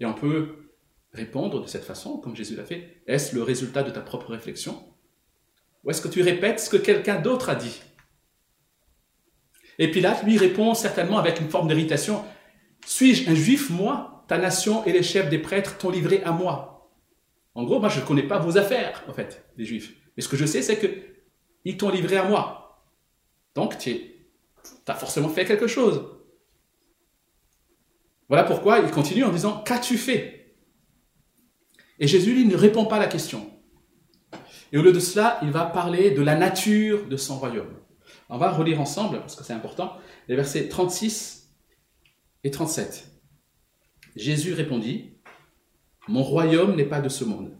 Et 0.00 0.06
on 0.06 0.14
peut 0.14 0.72
répondre 1.12 1.62
de 1.62 1.66
cette 1.66 1.84
façon, 1.84 2.18
comme 2.18 2.36
Jésus 2.36 2.56
l'a 2.56 2.64
fait. 2.64 3.02
Est-ce 3.06 3.34
le 3.34 3.42
résultat 3.42 3.82
de 3.82 3.90
ta 3.90 4.00
propre 4.00 4.30
réflexion? 4.30 4.82
Ou 5.84 5.90
est-ce 5.90 6.02
que 6.02 6.08
tu 6.08 6.22
répètes 6.22 6.60
ce 6.60 6.70
que 6.70 6.76
quelqu'un 6.76 7.20
d'autre 7.20 7.48
a 7.48 7.54
dit? 7.54 7.80
Et 9.78 9.90
Pilate 9.90 10.24
lui 10.24 10.38
répond 10.38 10.74
certainement 10.74 11.18
avec 11.18 11.40
une 11.40 11.48
forme 11.48 11.68
d'irritation. 11.68 12.24
Suis-je 12.84 13.30
un 13.30 13.34
juif, 13.34 13.70
moi? 13.70 14.24
Ta 14.28 14.36
nation 14.36 14.84
et 14.84 14.92
les 14.92 15.02
chefs 15.02 15.30
des 15.30 15.38
prêtres 15.38 15.78
t'ont 15.78 15.90
livré 15.90 16.22
à 16.24 16.32
moi. 16.32 16.90
En 17.54 17.64
gros, 17.64 17.80
moi, 17.80 17.88
je 17.88 18.00
ne 18.00 18.04
connais 18.04 18.22
pas 18.22 18.38
vos 18.38 18.58
affaires, 18.58 19.02
en 19.08 19.14
fait, 19.14 19.44
les 19.56 19.64
Juifs. 19.64 19.94
Mais 20.16 20.22
ce 20.22 20.28
que 20.28 20.36
je 20.36 20.46
sais, 20.46 20.62
c'est 20.62 20.78
qu'ils 20.78 21.76
t'ont 21.76 21.90
livré 21.90 22.16
à 22.16 22.24
moi. 22.24 22.84
Donc, 23.54 23.78
tu 23.78 23.90
as 24.86 24.94
forcément 24.94 25.28
fait 25.28 25.44
quelque 25.44 25.66
chose. 25.66 26.04
Voilà 28.28 28.44
pourquoi 28.44 28.80
il 28.80 28.90
continue 28.90 29.24
en 29.24 29.32
disant, 29.32 29.62
qu'as-tu 29.64 29.96
fait? 29.96 30.54
Et 31.98 32.06
Jésus, 32.06 32.34
lui, 32.34 32.46
ne 32.46 32.56
répond 32.56 32.84
pas 32.84 32.96
à 32.96 33.00
la 33.00 33.06
question. 33.06 33.50
Et 34.72 34.78
au 34.78 34.82
lieu 34.82 34.92
de 34.92 35.00
cela, 35.00 35.38
il 35.42 35.50
va 35.50 35.64
parler 35.64 36.10
de 36.10 36.22
la 36.22 36.36
nature 36.36 37.06
de 37.08 37.16
son 37.16 37.38
royaume. 37.38 37.74
On 38.28 38.36
va 38.36 38.50
relire 38.50 38.80
ensemble, 38.80 39.20
parce 39.20 39.34
que 39.34 39.44
c'est 39.44 39.54
important, 39.54 39.94
les 40.28 40.36
versets 40.36 40.68
36 40.68 41.54
et 42.44 42.50
37. 42.50 43.10
Jésus 44.16 44.52
répondit, 44.52 45.14
Mon 46.06 46.22
royaume 46.22 46.76
n'est 46.76 46.84
pas 46.84 47.00
de 47.00 47.08
ce 47.08 47.24
monde. 47.24 47.56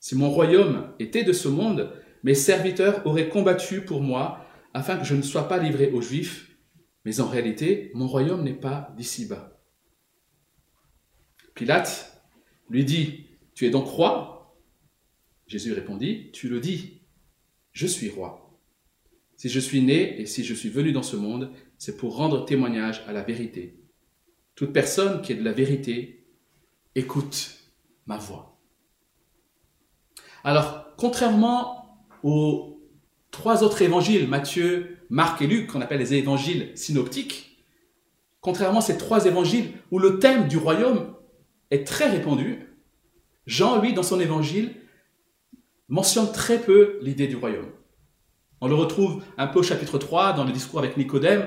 Si 0.00 0.14
mon 0.14 0.30
royaume 0.30 0.92
était 1.00 1.24
de 1.24 1.32
ce 1.32 1.48
monde, 1.48 1.92
mes 2.22 2.34
serviteurs 2.34 3.04
auraient 3.06 3.28
combattu 3.28 3.84
pour 3.84 4.00
moi 4.00 4.44
afin 4.74 4.96
que 4.96 5.04
je 5.04 5.14
ne 5.14 5.22
sois 5.22 5.48
pas 5.48 5.58
livré 5.58 5.90
aux 5.90 6.02
Juifs, 6.02 6.56
mais 7.04 7.20
en 7.20 7.28
réalité, 7.28 7.90
mon 7.94 8.06
royaume 8.06 8.42
n'est 8.42 8.52
pas 8.52 8.92
d'ici-bas. 8.96 9.60
Pilate 11.54 12.22
lui 12.70 12.84
dit, 12.84 13.26
Tu 13.54 13.66
es 13.66 13.70
donc 13.70 13.86
roi? 13.86 14.56
Jésus 15.46 15.72
répondit, 15.72 16.30
Tu 16.32 16.48
le 16.48 16.60
dis, 16.60 17.02
je 17.72 17.86
suis 17.86 18.10
roi. 18.10 18.60
Si 19.36 19.48
je 19.48 19.60
suis 19.60 19.82
né 19.82 20.20
et 20.20 20.26
si 20.26 20.44
je 20.44 20.54
suis 20.54 20.68
venu 20.68 20.92
dans 20.92 21.02
ce 21.02 21.16
monde, 21.16 21.52
c'est 21.78 21.96
pour 21.96 22.16
rendre 22.16 22.44
témoignage 22.44 23.04
à 23.06 23.12
la 23.12 23.22
vérité. 23.22 23.80
Toute 24.54 24.72
personne 24.72 25.22
qui 25.22 25.32
est 25.32 25.36
de 25.36 25.44
la 25.44 25.52
vérité 25.52 26.26
écoute 26.94 27.58
ma 28.06 28.18
voix. 28.18 28.58
Alors, 30.42 30.94
contrairement 30.96 32.04
aux 32.22 32.77
trois 33.38 33.62
autres 33.62 33.82
évangiles, 33.82 34.26
Matthieu, 34.26 34.98
Marc 35.10 35.40
et 35.42 35.46
Luc, 35.46 35.68
qu'on 35.68 35.80
appelle 35.80 36.00
les 36.00 36.14
évangiles 36.14 36.72
synoptiques, 36.74 37.64
contrairement 38.40 38.80
à 38.80 38.82
ces 38.82 38.98
trois 38.98 39.26
évangiles 39.26 39.70
où 39.92 40.00
le 40.00 40.18
thème 40.18 40.48
du 40.48 40.56
royaume 40.56 41.14
est 41.70 41.86
très 41.86 42.10
répandu, 42.10 42.66
Jean, 43.46 43.80
lui, 43.80 43.94
dans 43.94 44.02
son 44.02 44.18
évangile, 44.18 44.74
mentionne 45.88 46.32
très 46.32 46.58
peu 46.58 46.98
l'idée 47.00 47.28
du 47.28 47.36
royaume. 47.36 47.70
On 48.60 48.66
le 48.66 48.74
retrouve 48.74 49.22
un 49.38 49.46
peu 49.46 49.60
au 49.60 49.62
chapitre 49.62 49.98
3 49.98 50.32
dans 50.32 50.44
le 50.44 50.50
discours 50.50 50.80
avec 50.80 50.96
Nicodème, 50.96 51.46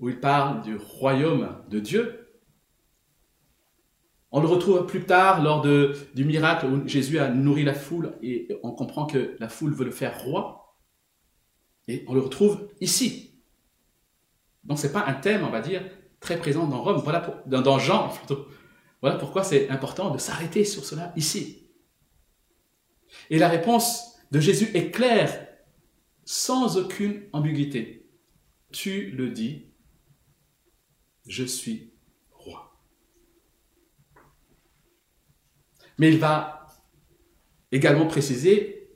où 0.00 0.10
il 0.10 0.20
parle 0.20 0.60
du 0.60 0.76
royaume 0.76 1.48
de 1.70 1.80
Dieu, 1.80 2.22
on 4.34 4.40
le 4.40 4.48
retrouve 4.48 4.86
plus 4.86 5.04
tard 5.04 5.42
lors 5.42 5.60
de, 5.60 5.94
du 6.14 6.24
miracle 6.24 6.64
où 6.66 6.88
Jésus 6.88 7.18
a 7.18 7.28
nourri 7.28 7.64
la 7.64 7.74
foule 7.74 8.14
et 8.22 8.48
on 8.62 8.72
comprend 8.72 9.04
que 9.04 9.36
la 9.38 9.48
foule 9.50 9.74
veut 9.74 9.84
le 9.84 9.90
faire 9.90 10.22
roi. 10.22 10.61
Et 11.88 12.04
on 12.06 12.14
le 12.14 12.20
retrouve 12.20 12.68
ici. 12.80 13.34
Donc 14.64 14.78
ce 14.78 14.86
n'est 14.86 14.92
pas 14.92 15.06
un 15.06 15.14
thème, 15.14 15.44
on 15.44 15.50
va 15.50 15.60
dire, 15.60 15.82
très 16.20 16.38
présent 16.38 16.66
dans 16.66 16.82
Rome, 16.82 17.02
dans, 17.46 17.78
Jean 17.78 18.08
plutôt. 18.16 18.46
Voilà 19.00 19.16
pourquoi 19.16 19.42
c'est 19.42 19.68
important 19.68 20.10
de 20.10 20.18
s'arrêter 20.18 20.64
sur 20.64 20.84
cela 20.84 21.12
ici. 21.16 21.66
Et 23.30 23.38
la 23.38 23.48
réponse 23.48 24.16
de 24.30 24.40
Jésus 24.40 24.70
est 24.74 24.90
claire, 24.90 25.48
sans 26.24 26.78
aucune 26.78 27.24
ambiguïté. 27.32 28.08
Tu 28.70 29.10
le 29.10 29.30
dis, 29.30 29.66
je 31.26 31.44
suis 31.44 31.92
Mais 35.98 36.10
il 36.10 36.18
va 36.18 36.66
également 37.70 38.06
préciser 38.06 38.90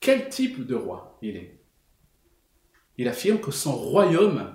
quel 0.00 0.28
type 0.28 0.66
de 0.66 0.74
roi 0.74 1.18
il 1.22 1.36
est. 1.36 1.55
Il 2.98 3.08
affirme 3.08 3.40
que 3.40 3.50
son 3.50 3.74
royaume 3.74 4.54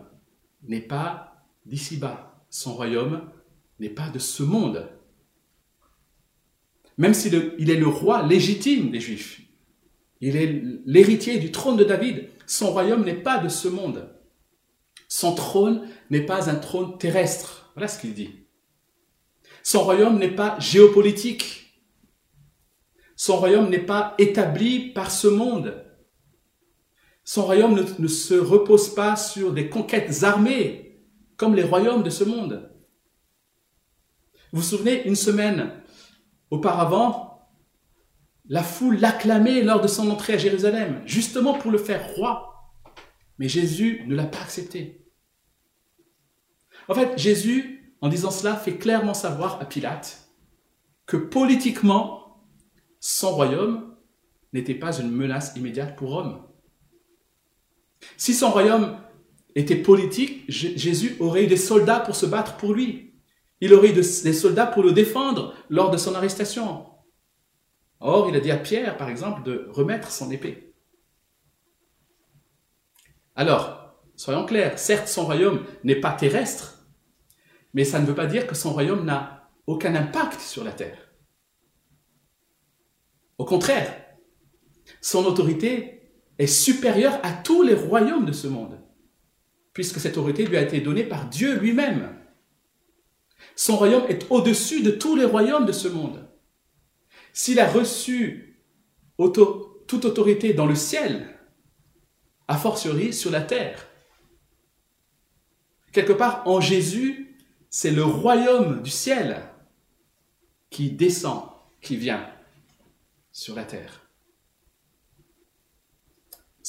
n'est 0.64 0.82
pas 0.82 1.46
d'ici-bas. 1.66 2.44
Son 2.50 2.74
royaume 2.74 3.30
n'est 3.80 3.90
pas 3.90 4.10
de 4.10 4.20
ce 4.20 4.44
monde. 4.44 4.90
Même 6.98 7.14
s'il 7.14 7.36
est 7.36 7.76
le 7.76 7.88
roi 7.88 8.26
légitime 8.28 8.92
des 8.92 9.00
Juifs, 9.00 9.42
il 10.20 10.36
est 10.36 10.62
l'héritier 10.86 11.40
du 11.40 11.52
trône 11.52 11.78
de 11.78 11.84
David, 11.84 12.30
son 12.46 12.72
royaume 12.72 13.04
n'est 13.04 13.22
pas 13.22 13.40
de 13.40 13.50
ce 13.50 13.68
monde. 13.68 14.10
Son 15.08 15.34
trône 15.34 15.88
n'est 16.10 16.26
pas 16.26 16.50
un 16.50 16.56
trône 16.56 16.98
terrestre. 16.98 17.72
Voilà 17.76 17.88
ce 17.88 18.00
qu'il 18.00 18.14
dit. 18.14 18.30
Son 19.64 19.84
royaume 19.84 20.20
n'est 20.20 20.36
pas 20.36 20.60
géopolitique. 20.60 21.82
Son 23.16 23.38
royaume 23.38 23.70
n'est 23.70 23.80
pas 23.80 24.16
établi 24.18 24.92
par 24.94 25.12
ce 25.12 25.28
monde. 25.28 25.86
Son 27.24 27.46
royaume 27.46 27.86
ne, 28.00 28.08
se 28.08 28.34
repose 28.34 28.94
pas 28.94 29.16
sur 29.16 29.54
des 29.54 29.70
conquêtes 29.70 30.24
armées 30.24 31.00
comme 31.38 31.56
les 31.56 31.64
royaumes 31.64 32.04
de 32.04 32.10
ce 32.10 32.24
monde. 32.24 32.72
Vous 34.52 34.62
vous 34.62 34.68
souvenez, 34.68 35.08
une 35.08 35.16
semaine 35.16 35.72
auparavant, 36.50 37.50
la 38.48 38.64
foule 38.64 38.98
l'acclamait 38.98 39.62
lors 39.62 39.82
de 39.82 39.88
son 39.88 40.10
entrée 40.10 40.34
à 40.34 40.38
Jérusalem, 40.38 41.02
justement 41.06 41.54
pour 41.54 41.72
le 41.72 41.78
faire 41.78 42.14
roi. 42.16 42.74
Mais 43.38 43.48
Jésus 43.48 44.04
ne 44.08 44.16
l'a 44.16 44.26
pas 44.26 44.42
accepté. 44.42 45.06
En 46.88 46.94
fait, 46.94 47.18
Jésus 47.18 47.82
en 48.02 48.10
disant 48.10 48.32
cela, 48.32 48.56
fait 48.56 48.78
clairement 48.78 49.14
savoir 49.14 49.62
à 49.62 49.66
Pilate 49.66 50.28
que 51.06 51.18
politiquement, 51.18 52.44
son 53.00 53.32
royaume 53.32 53.96
n'était 54.54 54.76
pas 54.76 55.00
une 55.00 55.12
menace 55.12 55.56
immédiate 55.56 55.96
pour 55.96 56.12
Rome. 56.12 56.44
Si 58.18 58.34
son 58.34 58.52
royaume 58.52 58.98
était 59.56 59.76
politique, 59.76 60.44
Jésus 60.48 61.16
aurait 61.20 61.46
eu 61.46 61.48
des 61.48 61.58
soldats 61.58 62.00
pour 62.00 62.16
se 62.16 62.26
battre 62.26 62.58
pour 62.58 62.74
lui. 62.74 63.14
Il 63.60 63.74
aurait 63.74 63.90
eu 63.90 63.94
des 63.94 64.34
soldats 64.34 64.66
pour 64.66 64.84
le 64.84 64.92
défendre 64.92 65.54
lors 65.70 65.92
de 65.92 65.98
son 65.98 66.16
arrestation. 66.16 66.86
Or, 68.00 68.28
il 68.30 68.36
a 68.36 68.40
dit 68.40 68.52
à 68.52 68.58
Pierre, 68.58 68.98
par 68.98 69.10
exemple, 69.10 69.44
de 69.44 69.68
remettre 69.70 70.12
son 70.12 70.32
épée. 70.32 70.74
Alors, 73.36 73.96
soyons 74.16 74.46
clairs, 74.46 74.80
certes, 74.80 75.08
son 75.08 75.26
royaume 75.26 75.64
n'est 75.84 76.00
pas 76.00 76.12
terrestre, 76.12 76.88
mais 77.74 77.86
ça 77.86 78.00
ne 78.00 78.06
veut 78.06 78.16
pas 78.16 78.26
dire 78.26 78.48
que 78.48 78.56
son 78.56 78.74
royaume 78.74 79.06
n'a 79.06 79.50
aucun 79.68 79.94
impact 79.96 80.42
sur 80.42 80.64
la 80.64 80.72
terre. 80.72 81.12
Au 83.38 83.46
contraire, 83.46 83.96
son 85.00 85.26
autorité 85.26 86.01
est 86.42 86.48
supérieure 86.48 87.20
à 87.24 87.32
tous 87.32 87.62
les 87.62 87.76
royaumes 87.76 88.26
de 88.26 88.32
ce 88.32 88.48
monde. 88.48 88.78
puisque 89.74 90.00
cette 90.00 90.18
autorité 90.18 90.46
lui 90.46 90.58
a 90.58 90.62
été 90.62 90.82
donnée 90.82 91.04
par 91.04 91.30
Dieu 91.30 91.58
lui-même. 91.58 92.14
Son 93.56 93.78
royaume 93.78 94.06
est 94.10 94.30
au-dessus 94.30 94.84
de 94.84 94.92
tous 94.92 95.16
les 95.16 95.26
royaumes 95.26 95.66
de 95.66 95.72
ce 95.72 95.88
monde. 95.88 96.28
S'il 97.34 97.60
a 97.60 97.68
reçu 97.68 98.60
toute 99.18 100.06
autorité 100.06 100.54
dans 100.54 100.66
le 100.66 100.76
ciel, 100.76 101.38
a 102.48 102.58
fortiori 102.58 103.14
sur 103.14 103.32
la 103.32 103.42
terre. 103.42 103.88
Quelque 105.94 106.14
part, 106.14 106.46
en 106.48 106.60
Jésus, 106.60 107.38
c'est 107.70 107.92
le 107.92 108.04
royaume 108.04 108.82
du 108.82 108.90
ciel 108.90 109.42
qui 110.70 110.92
descend, 110.92 111.44
qui 111.82 111.96
vient 111.96 112.30
sur 113.32 113.56
la 113.56 113.64
terre. 113.64 114.01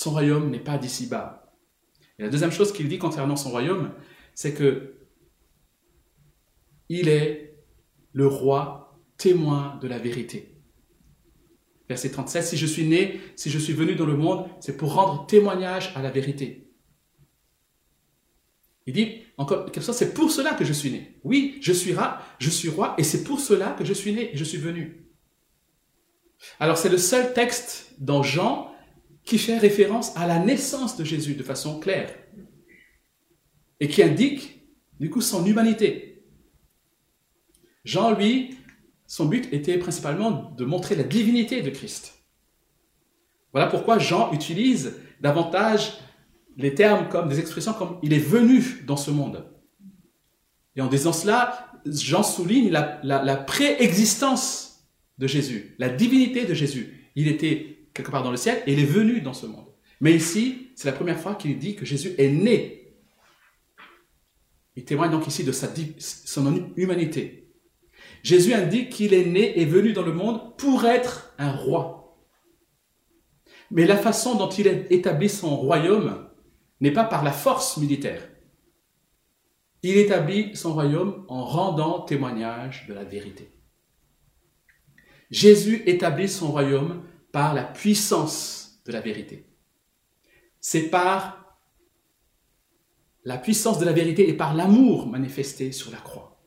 Son 0.03 0.11
royaume 0.11 0.51
n'est 0.51 0.59
pas 0.59 0.79
d'ici-bas. 0.79 1.55
Et 2.19 2.25
la 2.25 2.29
deuxième 2.29 2.51
chose 2.51 2.73
qu'il 2.73 2.89
dit 2.89 2.99
concernant 2.99 3.37
son 3.37 3.51
royaume, 3.51 3.93
c'est 4.35 4.53
que 4.53 4.97
il 6.89 7.09
est 7.09 7.55
le 8.13 8.27
roi 8.27 8.99
témoin 9.17 9.79
de 9.81 9.87
la 9.87 10.01
vérité. 10.01 10.61
Verset 11.89 12.11
37, 12.11 12.43
si 12.43 12.57
je 12.57 12.67
suis 12.67 12.85
né, 12.85 13.21
si 13.37 13.49
je 13.49 13.61
suis 13.61 13.75
venu 13.75 13.95
dans 13.95 14.05
le 14.05 14.17
monde, 14.17 14.47
c'est 14.59 14.77
pour 14.77 14.93
rendre 14.93 15.25
témoignage 15.27 15.93
à 15.95 16.03
la 16.03 16.11
vérité. 16.11 16.69
Il 18.87 18.95
dit, 18.95 19.23
encore 19.39 19.67
quelque 19.67 19.85
chose, 19.85 19.95
c'est 19.95 20.15
pour 20.15 20.33
cela 20.33 20.55
que 20.55 20.65
je 20.65 20.73
suis 20.73 20.91
né. 20.91 21.21
Oui, 21.23 21.59
je 21.61 21.73
suis 21.73 21.95
roi, 21.95 22.19
je 22.41 22.51
suis 22.51 22.69
roi, 22.69 22.97
et 22.99 23.05
c'est 23.05 23.23
pour 23.23 23.39
cela 23.39 23.71
que 23.79 23.85
je 23.85 23.93
suis 23.93 24.13
né 24.13 24.35
et 24.35 24.37
je 24.37 24.43
suis 24.43 24.59
venu. 24.59 25.07
Alors 26.59 26.77
c'est 26.77 26.89
le 26.89 26.99
seul 26.99 27.33
texte 27.35 27.95
dans 28.01 28.25
Jean 28.25 28.72
qui 29.25 29.39
fait 29.39 29.59
référence 29.59 30.17
à 30.17 30.27
la 30.27 30.39
naissance 30.39 30.97
de 30.97 31.05
Jésus 31.05 31.35
de 31.35 31.43
façon 31.43 31.79
claire 31.79 32.13
et 33.81 33.89
qui 33.89 34.03
indique 34.03 34.63
du 35.01 35.11
coup 35.11 35.21
son 35.21 35.45
humanité. 35.45 36.25
Jean, 37.85 38.13
lui, 38.15 38.57
son 39.07 39.27
but 39.27 39.53
était 39.53 39.79
principalement 39.79 40.53
de 40.57 40.65
montrer 40.65 40.95
la 40.95 41.03
divinité 41.03 41.63
de 41.63 41.71
Christ. 41.71 42.23
Voilà 43.53 43.67
pourquoi 43.69 43.99
Jean 43.99 44.33
utilise 44.33 44.95
davantage 45.21 45.99
les 46.57 46.75
termes 46.75 47.09
comme 47.09 47.29
des 47.29 47.41
expressions 47.41 47.73
comme 47.73 47.99
il 48.03 48.13
est 48.13 48.19
venu 48.19 48.85
dans 48.87 48.97
ce 48.97 49.11
monde. 49.11 49.45
Et 50.77 50.81
en 50.81 50.87
disant 50.87 51.13
cela, 51.13 51.71
Jean 51.85 52.23
souligne 52.23 52.71
la, 52.71 53.01
la, 53.03 53.37
préexistence 53.37 54.87
de 55.19 55.27
Jésus, 55.27 55.75
la 55.79 55.89
divinité 55.89 56.47
de 56.47 56.55
Jésus. 56.55 57.11
Il 57.15 57.29
était 57.29 57.72
quelque 57.95 58.11
part 58.11 58.23
dans 58.23 58.31
le 58.31 58.37
ciel 58.37 58.63
et 58.67 58.73
il 58.73 58.81
est 58.81 58.85
venu 58.85 59.21
dans 59.21 59.33
ce 59.33 59.47
monde. 59.47 59.67
Mais 60.01 60.15
ici, 60.15 60.73
c'est 60.75 60.89
la 60.89 60.95
première 60.95 61.19
fois 61.19 61.35
qu'il 61.35 61.59
dit 61.59 61.77
que 61.77 61.85
Jésus 61.85 62.15
est 62.19 62.31
né. 62.31 62.97
Il 64.75 64.85
témoigne 64.85 65.11
donc 65.11 65.27
ici 65.27 65.45
de 65.45 65.53
sa, 65.53 65.69
son 65.99 66.73
humanité. 66.77 67.55
Jésus 68.23 68.55
indique 68.55 68.91
qu'il 68.91 69.15
est 69.15 69.27
né 69.27 69.59
et 69.61 69.65
venu 69.65 69.93
dans 69.93 70.03
le 70.03 70.13
monde 70.13 70.57
pour 70.57 70.85
être 70.85 71.35
un 71.39 71.53
roi. 71.53 72.19
Mais 73.71 73.87
la 73.87 73.97
façon 73.97 74.35
dont 74.35 74.49
il 74.49 74.69
a 74.69 74.73
établi 74.91 75.29
son 75.29 75.57
royaume 75.57 76.29
n'est 76.81 76.93
pas 76.93 77.05
par 77.05 77.25
la 77.25 77.33
force 77.33 77.77
militaire. 77.77 78.29
Il 79.83 79.97
établit 79.97 80.55
son 80.57 80.75
royaume 80.75 81.25
en 81.29 81.45
rendant 81.45 82.01
témoignage 82.03 82.87
de 82.89 82.95
la 82.95 83.05
vérité. 83.05 83.51
Jésus 85.31 85.83
établit 85.87 86.29
son 86.29 86.53
royaume 86.53 87.03
par 87.33 87.55
la 87.55 87.65
puissance 87.65 88.81
de 88.85 88.93
la 88.93 89.01
vérité. 89.01 89.47
C'est 90.61 90.89
par 90.89 91.59
la 93.25 93.39
puissance 93.39 93.79
de 93.79 93.85
la 93.85 93.93
vérité 93.93 94.29
et 94.29 94.35
par 94.35 94.55
l'amour 94.55 95.07
manifesté 95.07 95.73
sur 95.73 95.91
la 95.91 95.99
croix. 95.99 96.41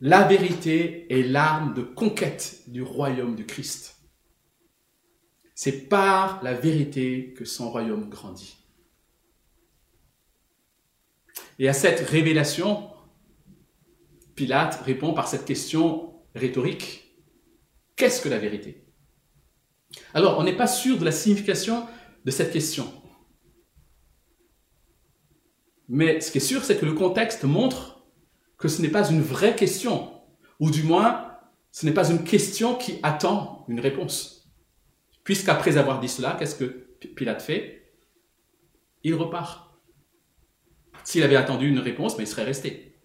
La 0.00 0.26
vérité 0.26 1.12
est 1.12 1.22
l'arme 1.22 1.74
de 1.74 1.82
conquête 1.82 2.62
du 2.68 2.82
royaume 2.82 3.34
du 3.34 3.46
Christ. 3.46 3.96
C'est 5.54 5.88
par 5.88 6.42
la 6.44 6.54
vérité 6.54 7.34
que 7.34 7.44
son 7.44 7.70
royaume 7.70 8.08
grandit. 8.08 8.56
Et 11.58 11.68
à 11.68 11.72
cette 11.72 12.08
révélation, 12.08 12.90
Pilate 14.36 14.80
répond 14.82 15.14
par 15.14 15.26
cette 15.26 15.44
question 15.44 16.14
rhétorique. 16.36 17.07
Qu'est-ce 17.98 18.22
que 18.22 18.28
la 18.28 18.38
vérité? 18.38 18.84
Alors, 20.14 20.38
on 20.38 20.44
n'est 20.44 20.56
pas 20.56 20.68
sûr 20.68 20.98
de 20.98 21.04
la 21.04 21.10
signification 21.10 21.84
de 22.24 22.30
cette 22.30 22.52
question. 22.52 22.92
Mais 25.88 26.20
ce 26.20 26.30
qui 26.30 26.38
est 26.38 26.40
sûr, 26.40 26.62
c'est 26.62 26.78
que 26.78 26.86
le 26.86 26.92
contexte 26.92 27.42
montre 27.42 28.06
que 28.56 28.68
ce 28.68 28.80
n'est 28.82 28.88
pas 28.88 29.10
une 29.10 29.20
vraie 29.20 29.56
question, 29.56 30.12
ou 30.60 30.70
du 30.70 30.84
moins, 30.84 31.38
ce 31.72 31.86
n'est 31.86 31.92
pas 31.92 32.08
une 32.08 32.22
question 32.22 32.76
qui 32.76 33.00
attend 33.02 33.64
une 33.68 33.80
réponse. 33.80 34.48
Puisqu'après 35.24 35.76
avoir 35.76 35.98
dit 35.98 36.08
cela, 36.08 36.36
qu'est-ce 36.38 36.54
que 36.54 36.66
Pilate 37.16 37.42
fait? 37.42 37.94
Il 39.02 39.14
repart. 39.14 39.76
S'il 41.02 41.24
avait 41.24 41.36
attendu 41.36 41.68
une 41.68 41.80
réponse, 41.80 42.14
il 42.20 42.28
serait 42.28 42.44
resté. 42.44 43.00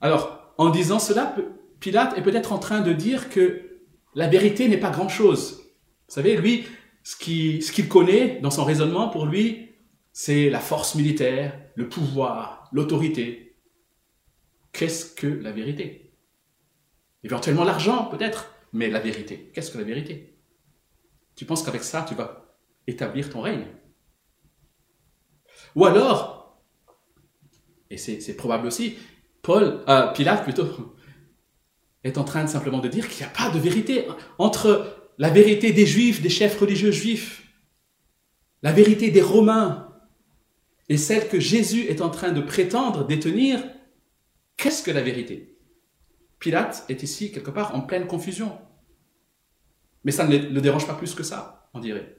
Alors, 0.00 0.54
en 0.56 0.70
disant 0.70 0.98
cela, 0.98 1.34
Pilate 1.80 2.16
est 2.18 2.22
peut-être 2.22 2.52
en 2.52 2.58
train 2.58 2.80
de 2.80 2.92
dire 2.92 3.30
que 3.30 3.80
la 4.14 4.28
vérité 4.28 4.68
n'est 4.68 4.78
pas 4.78 4.90
grand-chose. 4.90 5.62
Vous 6.08 6.14
savez, 6.14 6.36
lui, 6.36 6.66
ce 7.02 7.16
qu'il 7.16 7.88
connaît 7.88 8.40
dans 8.40 8.50
son 8.50 8.64
raisonnement, 8.64 9.08
pour 9.08 9.26
lui, 9.26 9.70
c'est 10.12 10.50
la 10.50 10.60
force 10.60 10.94
militaire, 10.94 11.58
le 11.74 11.88
pouvoir, 11.88 12.68
l'autorité. 12.72 13.56
Qu'est-ce 14.72 15.14
que 15.14 15.26
la 15.26 15.52
vérité? 15.52 16.12
Éventuellement 17.22 17.64
l'argent, 17.64 18.06
peut-être. 18.06 18.54
Mais 18.72 18.90
la 18.90 19.00
vérité, 19.00 19.50
qu'est-ce 19.54 19.70
que 19.70 19.78
la 19.78 19.84
vérité? 19.84 20.36
Tu 21.36 21.44
penses 21.44 21.62
qu'avec 21.62 21.82
ça, 21.82 22.04
tu 22.06 22.14
vas 22.14 22.58
établir 22.86 23.30
ton 23.30 23.40
règne? 23.40 23.66
Ou 25.74 25.86
alors, 25.86 26.60
et 27.90 27.96
c'est 27.96 28.36
probable 28.36 28.66
aussi, 28.66 28.98
Paul, 29.40 29.82
euh, 29.88 30.08
Pilate 30.12 30.42
plutôt, 30.42 30.96
est 32.04 32.18
en 32.18 32.24
train 32.24 32.44
de, 32.44 32.48
simplement 32.48 32.78
de 32.78 32.88
dire 32.88 33.08
qu'il 33.08 33.24
n'y 33.24 33.30
a 33.30 33.34
pas 33.34 33.50
de 33.50 33.58
vérité 33.58 34.06
entre 34.38 35.10
la 35.18 35.30
vérité 35.30 35.72
des 35.72 35.86
juifs, 35.86 36.22
des 36.22 36.28
chefs 36.28 36.58
religieux 36.58 36.92
juifs, 36.92 37.42
la 38.62 38.72
vérité 38.72 39.10
des 39.10 39.22
romains 39.22 39.88
et 40.88 40.96
celle 40.96 41.28
que 41.28 41.40
Jésus 41.40 41.82
est 41.82 42.00
en 42.00 42.10
train 42.10 42.32
de 42.32 42.40
prétendre 42.40 43.06
détenir. 43.06 43.62
Qu'est-ce 44.56 44.82
que 44.82 44.90
la 44.90 45.02
vérité? 45.02 45.58
Pilate 46.38 46.84
est 46.88 47.02
ici 47.02 47.32
quelque 47.32 47.50
part 47.50 47.74
en 47.74 47.80
pleine 47.80 48.06
confusion. 48.06 48.56
Mais 50.04 50.12
ça 50.12 50.26
ne 50.26 50.36
le 50.36 50.60
dérange 50.60 50.86
pas 50.86 50.94
plus 50.94 51.14
que 51.14 51.22
ça, 51.22 51.68
on 51.74 51.80
dirait. 51.80 52.18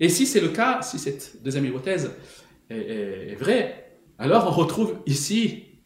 Et 0.00 0.08
si 0.08 0.26
c'est 0.26 0.40
le 0.40 0.48
cas, 0.48 0.82
si 0.82 0.98
cette 0.98 1.42
deuxième 1.42 1.66
hypothèse 1.66 2.10
est, 2.70 3.36
vraie, 3.36 4.00
alors 4.18 4.46
on 4.48 4.50
retrouve 4.50 4.98
ici 5.06 5.82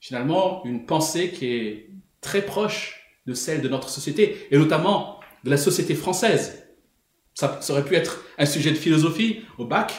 finalement 0.00 0.64
une 0.64 0.84
pensée 0.84 1.30
qui 1.30 1.46
est 1.46 1.91
très 2.22 2.40
proche 2.46 3.18
de 3.26 3.34
celle 3.34 3.60
de 3.60 3.68
notre 3.68 3.90
société, 3.90 4.48
et 4.50 4.56
notamment 4.56 5.20
de 5.44 5.50
la 5.50 5.58
société 5.58 5.94
française. 5.94 6.66
Ça, 7.34 7.60
aurait 7.70 7.84
pu 7.84 7.94
être 7.94 8.24
un 8.38 8.46
sujet 8.46 8.70
de 8.70 8.76
philosophie 8.76 9.42
au 9.58 9.66
bac. 9.66 9.92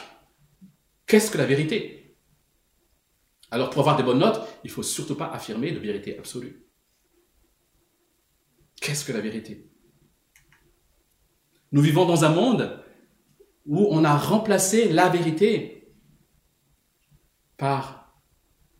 Qu'est-ce 1.06 1.30
que 1.30 1.38
la 1.38 1.46
vérité? 1.46 2.18
Alors 3.52 3.70
pour 3.70 3.82
avoir 3.82 3.98
des 3.98 4.04
bonnes 4.04 4.20
notes, 4.20 4.42
il 4.64 4.68
ne 4.68 4.74
faut 4.74 4.84
surtout 4.84 5.16
pas 5.16 5.28
affirmer 5.28 5.72
de 5.72 5.80
vérité 5.80 6.18
absolue. 6.18 6.66
Qu'est-ce 8.82 9.06
que 9.06 9.12
la 9.12 9.22
vérité? 9.22 9.70
Nous 11.72 11.82
vivons 11.82 12.06
dans 12.06 12.26
un 12.26 12.30
monde 12.30 12.84
où 13.66 13.88
on 13.92 14.04
a 14.04 14.18
remplacé 14.18 14.90
la 14.90 15.10
vérité 15.10 15.94
par 17.58 18.22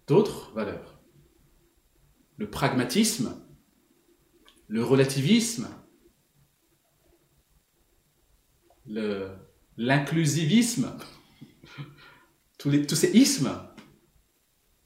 d'autres 0.08 0.52
valeurs. 0.54 0.93
Le 2.38 2.50
pragmatisme, 2.50 3.40
le 4.68 4.84
relativisme, 4.84 5.68
l'inclusivisme, 9.78 10.98
tous, 12.58 12.96
ces 12.96 13.12
ismes, 13.12 13.52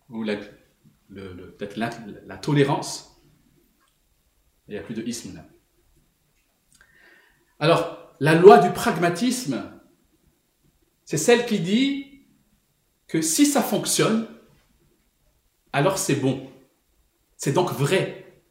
ou 0.09 0.25
peut-être 0.25 1.77
la 1.77 2.37
tolérance. 2.37 3.17
Il 4.67 4.71
n'y 4.71 4.77
a 4.77 4.83
plus 4.83 4.95
de 4.95 5.03
isme 5.03 5.33
là. 5.33 5.45
Alors, 7.59 8.15
la 8.19 8.35
loi 8.35 8.59
du 8.59 8.71
pragmatisme, 8.71 9.71
c'est 11.05 11.17
celle 11.17 11.45
qui 11.45 11.59
dit 11.59 12.25
que 13.07 13.21
si 13.21 13.45
ça 13.45 13.61
fonctionne, 13.61 14.27
alors 15.71 15.97
c'est 15.97 16.15
bon. 16.15 16.51
C'est 17.37 17.53
donc 17.53 17.71
vrai. 17.71 18.41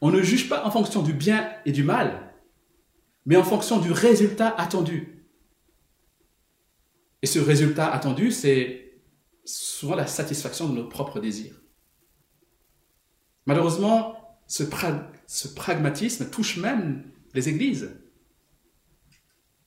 On 0.00 0.10
ne 0.10 0.20
juge 0.20 0.48
pas 0.48 0.66
en 0.66 0.70
fonction 0.70 1.02
du 1.02 1.14
bien 1.14 1.50
et 1.64 1.72
du 1.72 1.82
mal, 1.82 2.34
mais 3.24 3.36
en 3.36 3.44
fonction 3.44 3.78
du 3.78 3.90
résultat 3.90 4.48
attendu. 4.48 5.26
Et 7.22 7.26
ce 7.26 7.38
résultat 7.38 7.90
attendu, 7.90 8.30
c'est 8.30 9.00
souvent 9.44 9.94
la 9.94 10.06
satisfaction 10.06 10.68
de 10.68 10.74
nos 10.74 10.88
propres 10.88 11.20
désirs. 11.20 11.58
Malheureusement, 13.46 14.16
ce, 14.46 14.62
pragmatisme 15.54 16.28
touche 16.28 16.56
même 16.56 17.10
les 17.32 17.48
églises. 17.48 17.90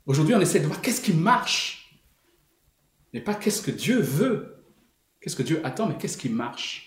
Aujourd'hui, 0.06 0.36
on 0.36 0.42
essaie 0.42 0.60
de 0.60 0.68
voir 0.68 0.82
qu'est-ce 0.82 1.02
qui 1.02 1.14
marche, 1.14 2.00
mais 3.14 3.22
pas 3.22 3.36
qu'est-ce 3.36 3.62
que 3.62 3.72
Dieu 3.72 4.00
veut, 4.00 4.64
qu'est-ce 5.20 5.36
que 5.36 5.44
Dieu 5.44 5.66
attend, 5.66 5.88
mais 5.88 5.98
qu'est-ce 5.98 6.18
qui 6.18 6.30
marche? 6.30 6.87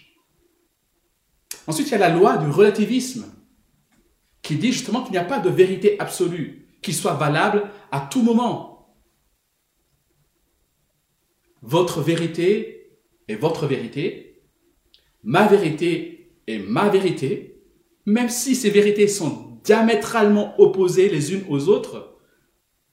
Ensuite, 1.66 1.88
il 1.88 1.92
y 1.92 1.94
a 1.94 1.98
la 1.98 2.14
loi 2.14 2.36
du 2.38 2.48
relativisme, 2.48 3.26
qui 4.42 4.56
dit 4.56 4.72
justement 4.72 5.02
qu'il 5.02 5.12
n'y 5.12 5.18
a 5.18 5.24
pas 5.24 5.38
de 5.38 5.50
vérité 5.50 5.98
absolue, 6.00 6.68
qui 6.82 6.92
soit 6.92 7.14
valable 7.14 7.70
à 7.92 8.00
tout 8.00 8.22
moment. 8.22 8.96
Votre 11.62 12.00
vérité 12.00 12.98
est 13.28 13.34
votre 13.34 13.66
vérité, 13.66 14.42
ma 15.22 15.46
vérité 15.46 16.32
est 16.46 16.58
ma 16.58 16.88
vérité, 16.88 17.62
même 18.06 18.30
si 18.30 18.54
ces 18.54 18.70
vérités 18.70 19.08
sont 19.08 19.60
diamétralement 19.62 20.58
opposées 20.58 21.08
les 21.08 21.34
unes 21.34 21.44
aux 21.48 21.68
autres, 21.68 22.18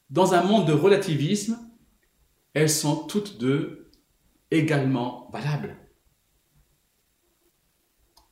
dans 0.10 0.34
un 0.34 0.44
monde 0.44 0.68
de 0.68 0.74
relativisme, 0.74 1.58
elles 2.54 2.70
sont 2.70 3.08
toutes 3.08 3.38
deux 3.38 3.90
également 4.52 5.30
valables. 5.32 5.78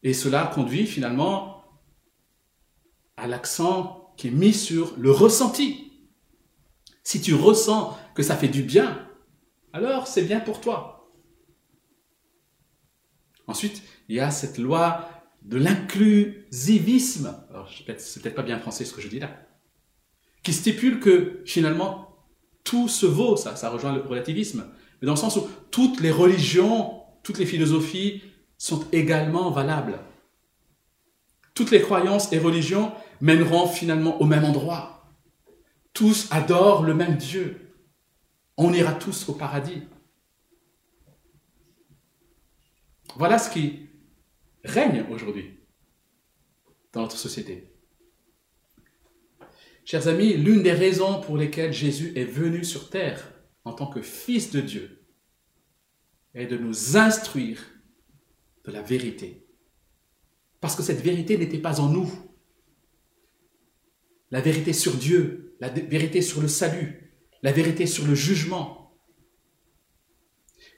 Et 0.06 0.14
cela 0.14 0.46
conduit 0.46 0.86
finalement 0.86 1.64
à 3.18 3.26
l'accent 3.26 4.14
qui 4.18 4.28
est 4.28 4.32
mis 4.32 4.54
sur 4.54 4.96
le 4.98 5.10
ressenti. 5.10 5.94
Si 7.04 7.22
tu 7.22 7.34
ressens 7.34 7.98
que 8.14 8.22
ça 8.22 8.38
fait 8.38 8.48
du 8.48 8.62
bien, 8.62 9.10
alors 9.74 10.06
c'est 10.06 10.22
bien 10.22 10.40
pour 10.40 10.62
toi. 10.62 11.12
Ensuite, 13.48 13.82
il 14.08 14.16
y 14.16 14.20
a 14.20 14.30
cette 14.30 14.60
loi 14.60 15.10
de 15.42 15.58
l'inclusivisme. 15.58 17.36
Alors, 17.50 17.68
c'est 17.98 18.22
peut-être 18.22 18.36
pas 18.36 18.44
bien 18.44 18.60
français 18.60 18.86
ce 18.86 18.94
que 18.94 19.02
je 19.02 19.08
dis 19.08 19.20
là. 19.20 19.32
Qui 20.44 20.54
stipule 20.54 21.00
que 21.00 21.42
finalement, 21.48 22.28
tout 22.64 22.90
se 22.90 23.08
vaut, 23.08 23.38
ça, 23.38 23.56
ça 23.56 23.72
rejoint 23.72 23.96
le 23.96 24.02
relativisme, 24.02 24.68
mais 25.02 25.08
dans 25.08 25.14
le 25.14 25.20
sens 25.20 25.36
où 25.36 25.48
toutes 25.72 26.00
les 26.00 26.12
religions, 26.12 27.02
toutes 27.24 27.40
les 27.40 27.48
philosophies 27.48 28.22
sont 28.58 28.86
également 28.92 29.52
valables. 29.52 30.00
Toutes 31.54 31.72
les 31.72 31.82
croyances 31.82 32.32
et 32.34 32.40
religions 32.40 32.92
mèneront 33.22 33.68
finalement 33.68 34.22
au 34.22 34.26
même 34.26 34.44
endroit. 34.44 35.06
Tous 35.94 36.28
adorent 36.32 36.84
le 36.84 36.94
même 36.94 37.16
Dieu. 37.16 37.74
On 38.58 38.74
ira 38.74 38.94
tous 38.94 39.30
au 39.30 39.34
paradis. 39.34 39.84
Voilà 43.16 43.40
ce 43.40 43.50
qui 43.50 43.90
règne 44.64 45.06
aujourd'hui 45.10 45.60
dans 46.92 47.02
notre 47.02 47.18
société. 47.18 47.72
Chers 49.86 50.08
amis, 50.08 50.34
l'une 50.34 50.64
des 50.64 50.74
raisons 50.74 51.22
pour 51.22 51.38
lesquelles 51.38 51.72
Jésus 51.72 52.12
est 52.16 52.26
venu 52.26 52.64
sur 52.64 52.90
terre 52.90 53.32
en 53.64 53.74
tant 53.74 53.88
que 53.88 54.02
Fils 54.02 54.52
de 54.52 54.60
Dieu 54.60 55.06
est 56.34 56.48
de 56.48 56.58
nous 56.58 56.98
instruire 56.98 57.64
de 58.66 58.72
la 58.72 58.82
vérité. 58.82 59.46
Parce 60.60 60.76
que 60.76 60.84
cette 60.84 61.02
vérité 61.02 61.38
n'était 61.38 61.60
pas 61.60 61.80
en 61.80 61.90
nous. 61.90 62.12
La 64.32 64.42
vérité 64.42 64.74
sur 64.74 64.94
Dieu, 64.96 65.56
la 65.60 65.70
vérité 65.70 66.22
sur 66.22 66.42
le 66.42 66.48
salut, 66.48 67.14
la 67.44 67.52
vérité 67.52 67.86
sur 67.86 68.06
le 68.06 68.16
jugement. 68.16 68.98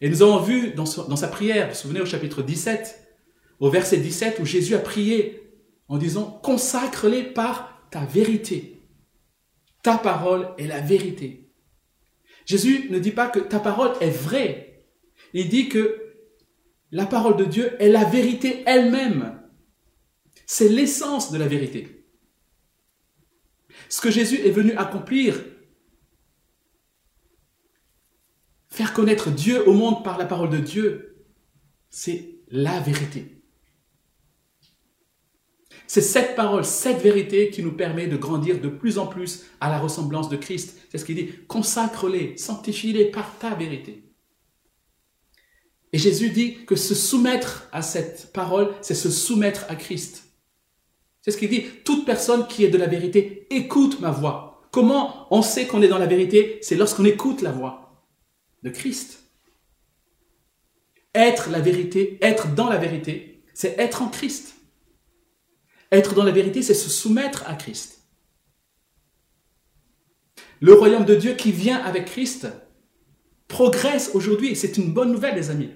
Et 0.01 0.09
nous 0.09 0.21
avons 0.21 0.39
vu 0.39 0.73
dans, 0.73 0.85
sa 0.85 1.27
prière, 1.27 1.67
vous 1.67 1.73
vous 1.73 1.79
souvenez 1.79 2.01
au 2.01 2.05
chapitre 2.05 2.43
17, 2.43 3.07
au 3.59 3.69
verset 3.69 3.97
17, 3.97 4.39
où 4.39 4.45
Jésus 4.45 4.75
a 4.75 4.79
prié 4.79 5.41
en 5.87 5.97
disant, 5.97 6.39
consacre-les 6.43 7.23
par 7.23 7.87
ta 7.89 8.05
vérité. 8.05 8.83
Ta 9.81 9.97
parole 9.97 10.49
est 10.57 10.67
la 10.67 10.81
vérité. 10.81 11.49
Jésus 12.45 12.87
ne 12.89 12.99
dit 12.99 13.11
pas 13.11 13.27
que 13.27 13.39
ta 13.39 13.59
parole 13.59 13.93
est 14.01 14.09
vraie. 14.09 14.85
Il 15.33 15.49
dit 15.49 15.69
que 15.69 16.06
la 16.91 17.05
parole 17.05 17.37
de 17.37 17.45
Dieu 17.45 17.75
est 17.81 17.89
la 17.89 18.05
vérité 18.05 18.63
elle-même. 18.65 19.41
C'est 20.45 20.69
l'essence 20.69 21.31
de 21.31 21.37
la 21.37 21.47
vérité. 21.47 22.05
Ce 23.89 24.01
que 24.01 24.11
Jésus 24.11 24.39
est 24.45 24.51
venu 24.51 24.73
accomplir, 24.73 25.35
Faire 28.77 28.93
connaître 28.93 29.31
Dieu 29.31 29.67
au 29.67 29.73
monde 29.73 30.03
par 30.03 30.19
la 30.19 30.25
parole 30.27 30.51
de 30.51 30.59
Dieu, 30.59 31.25
c'est 31.89 32.35
la 32.49 32.79
vérité. 32.79 33.41
C'est 35.87 36.01
cette 36.01 36.35
parole, 36.35 36.63
cette 36.63 37.01
vérité 37.01 37.49
qui 37.49 37.63
nous 37.63 37.71
permet 37.71 38.05
de 38.05 38.17
grandir 38.17 38.61
de 38.61 38.69
plus 38.69 38.99
en 38.99 39.07
plus 39.07 39.47
à 39.59 39.71
la 39.71 39.79
ressemblance 39.79 40.29
de 40.29 40.37
Christ. 40.37 40.77
C'est 40.91 40.99
ce 40.99 41.05
qu'il 41.05 41.15
dit, 41.15 41.31
consacre-les, 41.47 42.37
sanctifie-les 42.37 43.05
par 43.05 43.39
ta 43.39 43.55
vérité. 43.55 44.06
Et 45.93 45.97
Jésus 45.97 46.29
dit 46.29 46.65
que 46.65 46.75
se 46.75 46.95
soumettre 46.95 47.67
à 47.71 47.81
cette 47.81 48.33
parole, 48.33 48.73
c'est 48.81 48.95
se 48.95 49.09
soumettre 49.09 49.65
à 49.69 49.75
Christ. 49.75 50.23
C'est 51.21 51.31
ce 51.31 51.37
qu'il 51.37 51.49
dit, 51.49 51.65
toute 51.83 52.05
personne 52.05 52.47
qui 52.47 52.63
est 52.65 52.69
de 52.69 52.77
la 52.77 52.87
vérité 52.87 53.47
écoute 53.49 53.99
ma 53.99 54.11
voix. 54.11 54.67
Comment 54.71 55.27
on 55.31 55.41
sait 55.41 55.65
qu'on 55.65 55.81
est 55.81 55.87
dans 55.87 55.97
la 55.97 56.05
vérité? 56.05 56.59
C'est 56.61 56.75
lorsqu'on 56.75 57.05
écoute 57.05 57.41
la 57.41 57.51
voix 57.51 58.05
de 58.63 58.69
Christ. 58.69 59.23
Être 61.15 61.49
la 61.49 61.59
vérité, 61.59 62.17
être 62.21 62.53
dans 62.53 62.69
la 62.69 62.77
vérité, 62.77 63.43
c'est 63.53 63.79
être 63.79 64.01
en 64.01 64.09
Christ. 64.09 64.55
Être 65.91 66.13
dans 66.13 66.23
la 66.23 66.31
vérité, 66.31 66.61
c'est 66.61 66.73
se 66.73 66.89
soumettre 66.89 67.43
à 67.47 67.55
Christ. 67.55 68.03
Le 70.59 70.73
royaume 70.73 71.05
de 71.05 71.15
Dieu 71.15 71.33
qui 71.33 71.51
vient 71.51 71.77
avec 71.77 72.05
Christ 72.05 72.47
progresse 73.47 74.11
aujourd'hui. 74.13 74.55
C'est 74.55 74.77
une 74.77 74.93
bonne 74.93 75.11
nouvelle, 75.11 75.35
les 75.35 75.49
amis. 75.49 75.69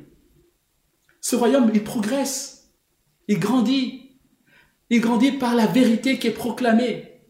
Ce 1.22 1.36
royaume, 1.36 1.72
il 1.74 1.84
progresse. 1.84 2.74
Il 3.28 3.40
grandit. 3.40 4.20
Il 4.90 5.00
grandit 5.00 5.32
par 5.32 5.56
la 5.56 5.68
vérité 5.68 6.20
qui 6.20 6.28
est 6.28 6.32
proclamée. 6.32 7.22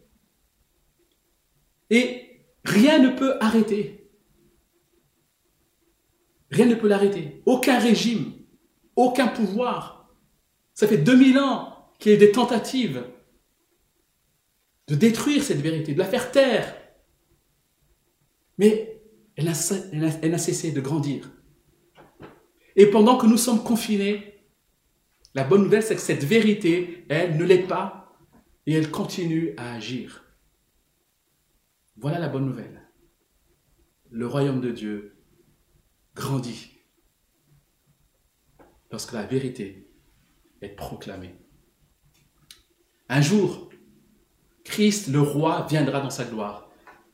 Et 1.90 2.40
rien 2.64 2.98
ne 2.98 3.10
peut 3.10 3.36
arrêter. 3.40 4.10
Rien 6.50 6.66
ne 6.66 6.74
peut 6.74 6.88
l'arrêter. 6.88 7.42
Aucun 7.46 7.78
régime, 7.78 8.32
aucun 8.96 9.28
pouvoir. 9.28 10.14
Ça 10.74 10.88
fait 10.88 10.98
2000 10.98 11.38
ans 11.38 11.88
qu'il 11.98 12.12
y 12.12 12.14
a 12.14 12.18
des 12.18 12.32
tentatives 12.32 13.04
de 14.88 14.94
détruire 14.94 15.42
cette 15.42 15.60
vérité, 15.60 15.94
de 15.94 15.98
la 15.98 16.04
faire 16.04 16.30
taire. 16.30 16.76
Mais 18.58 18.91
elle 19.36 19.46
n'a 19.46 20.38
cessé 20.38 20.72
de 20.72 20.80
grandir. 20.80 21.30
Et 22.76 22.86
pendant 22.86 23.16
que 23.16 23.26
nous 23.26 23.36
sommes 23.36 23.62
confinés, 23.62 24.46
la 25.34 25.44
bonne 25.44 25.62
nouvelle, 25.62 25.82
c'est 25.82 25.94
que 25.94 26.00
cette 26.00 26.24
vérité, 26.24 27.06
elle 27.08 27.36
ne 27.36 27.44
l'est 27.44 27.66
pas 27.66 28.14
et 28.66 28.72
elle 28.74 28.90
continue 28.90 29.54
à 29.56 29.74
agir. 29.74 30.24
Voilà 31.96 32.18
la 32.18 32.28
bonne 32.28 32.46
nouvelle. 32.46 32.88
Le 34.10 34.26
royaume 34.26 34.60
de 34.60 34.70
Dieu 34.70 35.16
grandit 36.14 36.70
lorsque 38.90 39.12
la 39.12 39.24
vérité 39.24 39.90
est 40.60 40.68
proclamée. 40.68 41.34
Un 43.08 43.22
jour, 43.22 43.70
Christ 44.64 45.08
le 45.08 45.20
roi 45.20 45.66
viendra 45.68 46.00
dans 46.00 46.10
sa 46.10 46.24
gloire. 46.24 46.70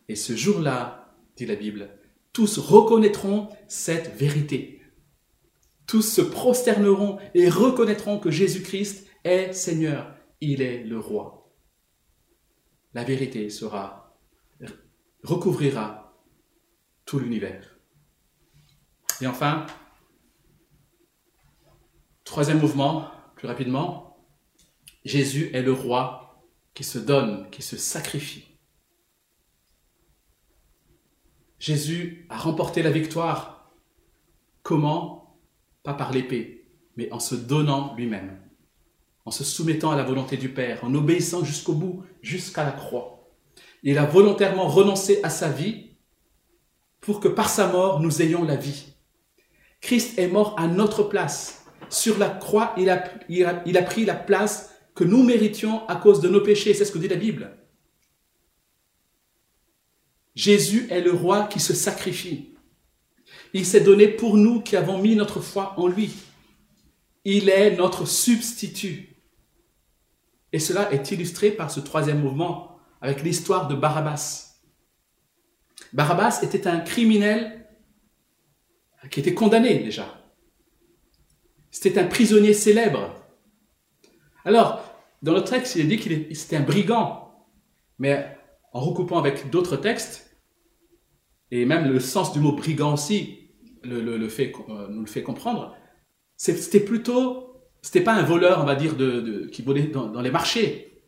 Et 0.08 0.16
ce 0.16 0.34
jour-là, 0.34 1.14
dit 1.36 1.46
la 1.46 1.54
Bible, 1.54 1.97
tous 2.38 2.58
reconnaîtront 2.58 3.48
cette 3.66 4.14
vérité. 4.14 4.80
Tous 5.88 6.02
se 6.02 6.20
prosterneront 6.20 7.18
et 7.34 7.48
reconnaîtront 7.48 8.20
que 8.20 8.30
Jésus-Christ 8.30 9.08
est 9.24 9.52
Seigneur. 9.52 10.14
Il 10.40 10.62
est 10.62 10.84
le 10.84 11.00
roi. 11.00 11.52
La 12.94 13.02
vérité 13.02 13.50
sera, 13.50 14.16
recouvrira 15.24 16.16
tout 17.06 17.18
l'univers. 17.18 17.76
Et 19.20 19.26
enfin, 19.26 19.66
troisième 22.22 22.60
mouvement, 22.60 23.10
plus 23.34 23.48
rapidement, 23.48 24.16
Jésus 25.04 25.50
est 25.54 25.62
le 25.62 25.72
roi 25.72 26.40
qui 26.72 26.84
se 26.84 27.00
donne, 27.00 27.50
qui 27.50 27.62
se 27.62 27.76
sacrifie. 27.76 28.47
Jésus 31.58 32.26
a 32.28 32.36
remporté 32.36 32.82
la 32.82 32.90
victoire. 32.90 33.72
Comment? 34.62 35.38
Pas 35.82 35.94
par 35.94 36.12
l'épée, 36.12 36.66
mais 36.96 37.12
en 37.12 37.20
se 37.20 37.34
donnant 37.34 37.94
lui-même, 37.96 38.38
en 39.24 39.30
se 39.30 39.44
soumettant 39.44 39.90
à 39.90 39.96
la 39.96 40.04
volonté 40.04 40.36
du 40.36 40.48
Père, 40.48 40.84
en 40.84 40.94
obéissant 40.94 41.44
jusqu'au 41.44 41.74
bout, 41.74 42.04
jusqu'à 42.22 42.64
la 42.64 42.72
croix. 42.72 43.30
Il 43.82 43.98
a 43.98 44.04
volontairement 44.04 44.68
renoncé 44.68 45.20
à 45.22 45.30
sa 45.30 45.48
vie 45.48 45.88
pour 47.00 47.20
que 47.20 47.28
par 47.28 47.48
sa 47.48 47.68
mort, 47.68 48.00
nous 48.00 48.22
ayons 48.22 48.44
la 48.44 48.56
vie. 48.56 48.86
Christ 49.80 50.18
est 50.18 50.28
mort 50.28 50.54
à 50.58 50.66
notre 50.66 51.04
place. 51.04 51.64
Sur 51.88 52.18
la 52.18 52.28
croix, 52.28 52.74
il 52.76 52.90
a, 52.90 53.82
pris 53.82 54.04
la 54.04 54.14
place 54.14 54.74
que 54.94 55.04
nous 55.04 55.22
méritions 55.22 55.86
à 55.88 55.96
cause 55.96 56.20
de 56.20 56.28
nos 56.28 56.40
péchés. 56.40 56.74
C'est 56.74 56.84
ce 56.84 56.92
que 56.92 56.98
dit 56.98 57.08
la 57.08 57.16
Bible. 57.16 57.56
Jésus 60.38 60.86
est 60.88 61.00
le 61.00 61.10
roi 61.10 61.48
qui 61.48 61.58
se 61.58 61.74
sacrifie. 61.74 62.54
Il 63.54 63.66
s'est 63.66 63.80
donné 63.80 64.06
pour 64.06 64.36
nous 64.36 64.60
qui 64.60 64.76
avons 64.76 64.98
mis 64.98 65.16
notre 65.16 65.40
foi 65.40 65.74
en 65.76 65.88
lui. 65.88 66.14
Il 67.24 67.48
est 67.48 67.76
notre 67.76 68.06
substitut. 68.06 69.16
Et 70.52 70.60
cela 70.60 70.92
est 70.92 71.10
illustré 71.10 71.50
par 71.50 71.72
ce 71.72 71.80
troisième 71.80 72.20
mouvement 72.20 72.78
avec 73.00 73.24
l'histoire 73.24 73.66
de 73.66 73.74
Barabbas. 73.74 74.60
Barabbas 75.92 76.38
était 76.44 76.68
un 76.68 76.78
criminel 76.78 77.66
qui 79.10 79.18
était 79.18 79.34
condamné 79.34 79.80
déjà. 79.80 80.22
C'était 81.72 81.98
un 81.98 82.06
prisonnier 82.06 82.54
célèbre. 82.54 83.12
Alors, 84.44 84.84
dans 85.20 85.34
le 85.34 85.42
texte, 85.42 85.74
il 85.74 85.80
est 85.80 85.88
dit 85.88 85.96
qu'il 85.96 86.12
était 86.12 86.56
un 86.56 86.60
brigand. 86.60 87.24
Mais 87.98 88.38
en 88.72 88.78
recoupant 88.78 89.18
avec 89.18 89.50
d'autres 89.50 89.76
textes, 89.76 90.27
et 91.50 91.64
même 91.64 91.90
le 91.90 92.00
sens 92.00 92.32
du 92.32 92.40
mot 92.40 92.52
brigand 92.52 92.94
aussi 92.94 93.38
le, 93.82 94.28
fait, 94.28 94.52
euh, 94.68 94.88
nous 94.88 95.00
le 95.00 95.06
fait 95.06 95.22
comprendre, 95.22 95.74
c'était 96.36 96.80
plutôt, 96.80 97.62
c'était 97.82 98.02
pas 98.02 98.14
un 98.14 98.22
voleur, 98.22 98.60
on 98.60 98.64
va 98.64 98.74
dire, 98.74 98.96
de, 98.96 99.48
qui 99.50 99.62
volait 99.62 99.86
dans, 99.86 100.20
les 100.20 100.30
marchés. 100.30 101.02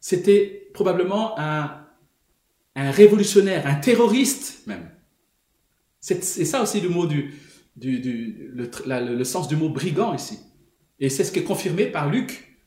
C'était 0.00 0.70
probablement 0.74 1.38
un, 1.38 1.76
révolutionnaire, 2.74 3.66
un 3.66 3.74
terroriste 3.74 4.66
même. 4.66 4.90
C'est 6.00 6.22
ça 6.22 6.62
aussi 6.62 6.80
le, 6.80 6.88
sens 9.24 9.48
du 9.48 9.56
mot 9.56 9.68
brigand 9.68 10.14
ici. 10.14 10.38
Et 10.98 11.10
c'est 11.10 11.24
ce 11.24 11.32
qui 11.32 11.40
est 11.40 11.44
confirmé 11.44 11.86
par 11.86 12.08
Luc 12.08 12.58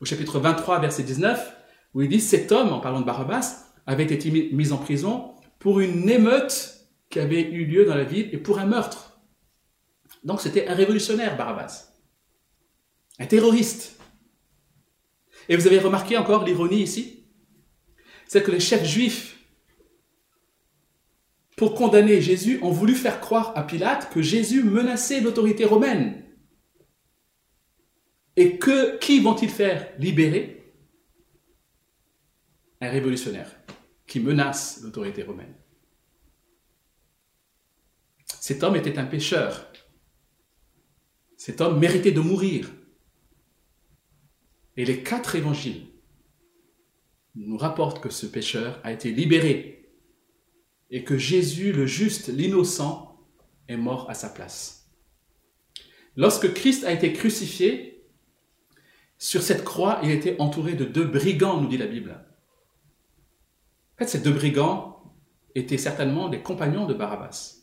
au 0.00 0.04
chapitre 0.04 0.40
23, 0.40 0.80
verset 0.80 1.02
19, 1.04 1.56
où 1.94 2.02
il 2.02 2.08
dit 2.08 2.20
cet 2.20 2.50
homme, 2.52 2.72
en 2.72 2.80
parlant 2.80 3.00
de 3.00 3.06
Barabbas, 3.06 3.66
avait 3.86 4.04
été 4.04 4.30
mis 4.30 4.72
en 4.72 4.78
prison 4.78 5.34
pour 5.60 5.78
une 5.78 6.08
émeute 6.08 6.88
qui 7.10 7.20
avait 7.20 7.42
eu 7.42 7.64
lieu 7.66 7.84
dans 7.84 7.94
la 7.94 8.04
ville 8.04 8.28
et 8.32 8.38
pour 8.38 8.58
un 8.58 8.66
meurtre. 8.66 9.20
Donc 10.24 10.40
c'était 10.40 10.66
un 10.66 10.74
révolutionnaire, 10.74 11.36
Barabbas. 11.36 11.92
Un 13.18 13.26
terroriste. 13.26 14.00
Et 15.48 15.56
vous 15.56 15.66
avez 15.66 15.78
remarqué 15.78 16.16
encore 16.16 16.44
l'ironie 16.44 16.82
ici? 16.82 17.26
C'est 18.26 18.42
que 18.42 18.50
les 18.50 18.60
chefs 18.60 18.86
juifs, 18.86 19.38
pour 21.56 21.74
condamner 21.74 22.20
Jésus, 22.22 22.58
ont 22.62 22.70
voulu 22.70 22.94
faire 22.94 23.20
croire 23.20 23.52
à 23.56 23.62
Pilate 23.64 24.10
que 24.10 24.22
Jésus 24.22 24.62
menaçait 24.62 25.20
l'autorité 25.20 25.64
romaine. 25.64 26.24
Et 28.36 28.58
que 28.58 28.96
qui 28.98 29.20
vont-ils 29.20 29.50
faire? 29.50 29.92
Libérer? 29.98 30.72
Un 32.80 32.88
révolutionnaire 32.88 33.59
qui 34.10 34.18
menace 34.18 34.80
l'autorité 34.82 35.22
romaine. 35.22 35.54
Cet 38.40 38.64
homme 38.64 38.74
était 38.74 38.98
un 38.98 39.06
pécheur. 39.06 39.72
Cet 41.36 41.60
homme 41.60 41.78
méritait 41.78 42.10
de 42.10 42.18
mourir. 42.18 42.72
Et 44.76 44.84
les 44.84 45.04
quatre 45.04 45.36
évangiles 45.36 45.86
nous 47.36 47.56
rapportent 47.56 48.02
que 48.02 48.10
ce 48.10 48.26
pécheur 48.26 48.80
a 48.82 48.90
été 48.90 49.12
libéré 49.12 49.94
et 50.90 51.04
que 51.04 51.16
Jésus, 51.16 51.70
le 51.72 51.86
juste, 51.86 52.26
l'innocent, 52.26 53.24
est 53.68 53.76
mort 53.76 54.10
à 54.10 54.14
sa 54.14 54.28
place. 54.28 54.90
Lorsque 56.16 56.52
Christ 56.52 56.82
a 56.82 56.92
été 56.92 57.12
crucifié, 57.12 58.10
sur 59.18 59.42
cette 59.42 59.62
croix, 59.62 60.00
il 60.02 60.10
était 60.10 60.40
entouré 60.40 60.74
de 60.74 60.84
deux 60.84 61.04
brigands, 61.04 61.60
nous 61.60 61.68
dit 61.68 61.78
la 61.78 61.86
Bible. 61.86 62.26
Fait, 64.00 64.06
ces 64.06 64.20
deux 64.20 64.32
brigands 64.32 65.12
étaient 65.54 65.76
certainement 65.76 66.30
des 66.30 66.42
compagnons 66.42 66.86
de 66.86 66.94
Barabbas. 66.94 67.56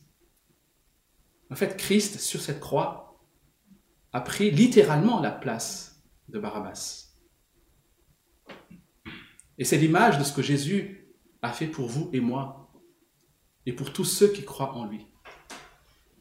En 1.50 1.56
fait, 1.56 1.76
Christ, 1.78 2.20
sur 2.20 2.42
cette 2.42 2.60
croix, 2.60 3.20
a 4.14 4.22
pris 4.22 4.52
littéralement 4.52 5.20
la 5.20 5.32
place 5.32 6.04
de 6.30 6.38
Barabbas. 6.38 7.08
Et 9.58 9.64
c'est 9.64 9.80
l'image 9.80 10.20
de 10.20 10.24
ce 10.24 10.32
que 10.32 10.44
Jésus 10.44 11.12
a 11.42 11.52
fait 11.52 11.66
pour 11.66 11.88
vous 11.88 12.12
et 12.14 12.20
moi, 12.20 12.72
et 13.66 13.74
pour 13.74 13.92
tous 13.92 14.06
ceux 14.06 14.28
qui 14.28 14.46
croient 14.46 14.76
en 14.76 14.86
lui. 14.86 15.08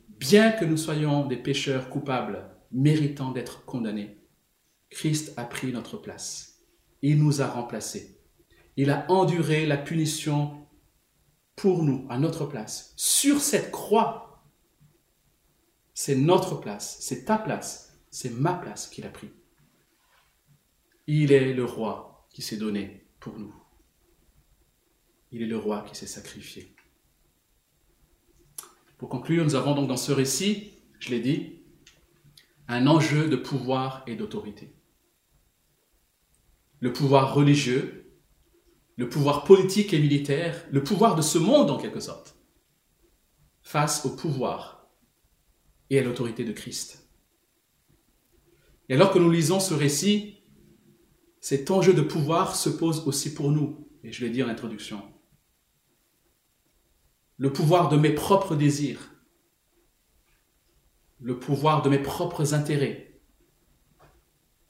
Bien 0.08 0.50
que 0.50 0.64
nous 0.64 0.78
soyons 0.78 1.26
des 1.26 1.36
pécheurs 1.36 1.90
coupables, 1.90 2.56
méritant 2.72 3.32
d'être 3.32 3.66
condamnés, 3.66 4.18
Christ 4.88 5.34
a 5.36 5.44
pris 5.44 5.74
notre 5.74 5.98
place. 5.98 6.62
Il 7.02 7.22
nous 7.22 7.42
a 7.42 7.46
remplacés. 7.46 8.15
Il 8.76 8.90
a 8.90 9.10
enduré 9.10 9.66
la 9.66 9.78
punition 9.78 10.66
pour 11.56 11.82
nous, 11.82 12.06
à 12.10 12.18
notre 12.18 12.44
place. 12.44 12.92
Sur 12.96 13.40
cette 13.40 13.70
croix, 13.70 14.44
c'est 15.94 16.16
notre 16.16 16.60
place, 16.60 16.98
c'est 17.00 17.24
ta 17.24 17.38
place, 17.38 17.98
c'est 18.10 18.30
ma 18.30 18.52
place 18.52 18.86
qu'il 18.86 19.06
a 19.06 19.10
pris. 19.10 19.30
Il 21.06 21.32
est 21.32 21.54
le 21.54 21.64
roi 21.64 22.28
qui 22.30 22.42
s'est 22.42 22.58
donné 22.58 23.06
pour 23.18 23.38
nous. 23.38 23.54
Il 25.32 25.42
est 25.42 25.46
le 25.46 25.56
roi 25.56 25.82
qui 25.88 25.96
s'est 25.96 26.06
sacrifié. 26.06 26.74
Pour 28.98 29.08
conclure, 29.08 29.44
nous 29.44 29.54
avons 29.54 29.74
donc 29.74 29.88
dans 29.88 29.96
ce 29.96 30.12
récit, 30.12 30.72
je 31.00 31.10
l'ai 31.10 31.20
dit, 31.20 31.62
un 32.68 32.86
enjeu 32.86 33.28
de 33.28 33.36
pouvoir 33.36 34.02
et 34.06 34.16
d'autorité. 34.16 34.74
Le 36.80 36.92
pouvoir 36.92 37.34
religieux, 37.34 38.05
le 38.96 39.08
pouvoir 39.08 39.44
politique 39.44 39.92
et 39.92 39.98
militaire, 39.98 40.64
le 40.70 40.82
pouvoir 40.82 41.14
de 41.14 41.22
ce 41.22 41.38
monde 41.38 41.70
en 41.70 41.76
quelque 41.76 42.00
sorte, 42.00 42.36
face 43.62 44.04
au 44.06 44.10
pouvoir 44.10 44.88
et 45.90 45.98
à 45.98 46.02
l'autorité 46.02 46.44
de 46.44 46.52
Christ. 46.52 47.06
Et 48.88 48.94
alors 48.94 49.12
que 49.12 49.18
nous 49.18 49.30
lisons 49.30 49.60
ce 49.60 49.74
récit, 49.74 50.38
cet 51.40 51.70
enjeu 51.70 51.92
de 51.92 52.02
pouvoir 52.02 52.56
se 52.56 52.70
pose 52.70 53.06
aussi 53.06 53.34
pour 53.34 53.50
nous, 53.50 53.88
et 54.02 54.12
je 54.12 54.24
l'ai 54.24 54.30
dit 54.30 54.42
en 54.42 54.48
introduction. 54.48 55.02
Le 57.36 57.52
pouvoir 57.52 57.88
de 57.88 57.96
mes 57.96 58.14
propres 58.14 58.56
désirs, 58.56 59.12
le 61.20 61.38
pouvoir 61.38 61.82
de 61.82 61.90
mes 61.90 61.98
propres 61.98 62.54
intérêts, 62.54 63.20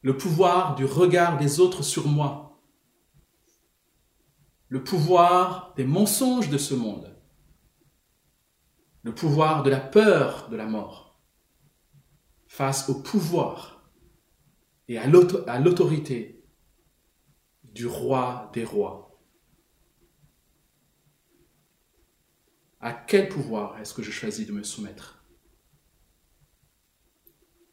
le 0.03 0.17
pouvoir 0.17 0.75
du 0.75 0.85
regard 0.85 1.39
des 1.39 1.61
autres 1.61 1.83
sur 1.83 2.09
moi, 2.09 2.56
le 4.69 4.83
pouvoir 4.83 5.75
des 5.77 5.85
mensonges 5.85 6.51
de 6.51 6.59
ce 6.59 6.75
monde, 6.75 7.17
le 9.03 9.15
pouvoir 9.15 9.63
de 9.63 9.71
la 9.71 9.81
peur 9.81 10.49
de 10.49 10.57
la 10.57 10.67
mort, 10.67 11.21
face 12.47 12.89
au 12.89 13.01
pouvoir 13.01 13.91
et 14.89 14.99
à 14.99 15.07
l'autorité 15.07 16.45
du 17.63 17.87
roi 17.87 18.51
des 18.55 18.65
rois. 18.65 19.21
À 22.81 22.93
quel 22.93 23.29
pouvoir 23.29 23.79
est-ce 23.79 23.95
que 23.95 24.03
je 24.03 24.11
choisis 24.11 24.47
de 24.47 24.53
me 24.53 24.63
soumettre? 24.63 25.25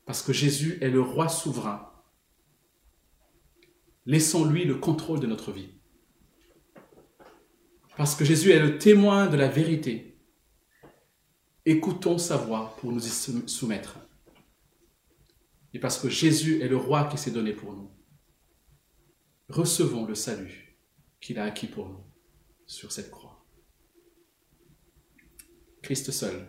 Parce 0.05 0.21
que 0.21 0.33
Jésus 0.33 0.77
est 0.81 0.89
le 0.89 1.01
roi 1.01 1.29
souverain. 1.29 1.91
Laissons-lui 4.05 4.65
le 4.65 4.75
contrôle 4.75 5.19
de 5.19 5.27
notre 5.27 5.51
vie. 5.51 5.69
Parce 7.95 8.15
que 8.15 8.25
Jésus 8.25 8.51
est 8.51 8.59
le 8.59 8.79
témoin 8.79 9.27
de 9.27 9.37
la 9.37 9.47
vérité. 9.47 10.19
Écoutons 11.65 12.17
sa 12.17 12.37
voix 12.37 12.75
pour 12.79 12.91
nous 12.91 13.05
y 13.05 13.47
soumettre. 13.47 13.99
Et 15.73 15.79
parce 15.79 15.99
que 15.99 16.09
Jésus 16.09 16.61
est 16.61 16.67
le 16.67 16.77
roi 16.77 17.05
qui 17.05 17.17
s'est 17.17 17.31
donné 17.31 17.53
pour 17.53 17.73
nous. 17.73 17.91
Recevons 19.49 20.05
le 20.05 20.15
salut 20.15 20.79
qu'il 21.21 21.37
a 21.37 21.43
acquis 21.43 21.67
pour 21.67 21.89
nous 21.89 22.03
sur 22.65 22.91
cette 22.91 23.11
croix. 23.11 23.45
Christ 25.83 26.11
seul 26.11 26.47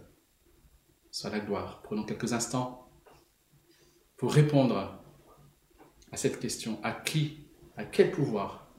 soit 1.10 1.30
la 1.30 1.40
gloire. 1.40 1.82
Prenons 1.82 2.04
quelques 2.04 2.32
instants 2.32 2.90
pour 4.16 4.32
répondre 4.32 4.76
à 6.10 6.16
cette 6.16 6.40
question. 6.40 6.82
À 6.82 6.92
qui, 6.92 7.48
à 7.76 7.84
quel 7.84 8.10
pouvoir 8.10 8.74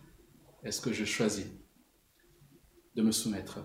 est-ce 0.63 0.81
que 0.81 0.91
je 0.91 1.05
choisis 1.05 1.45
de 2.95 3.01
me 3.01 3.11
soumettre 3.11 3.59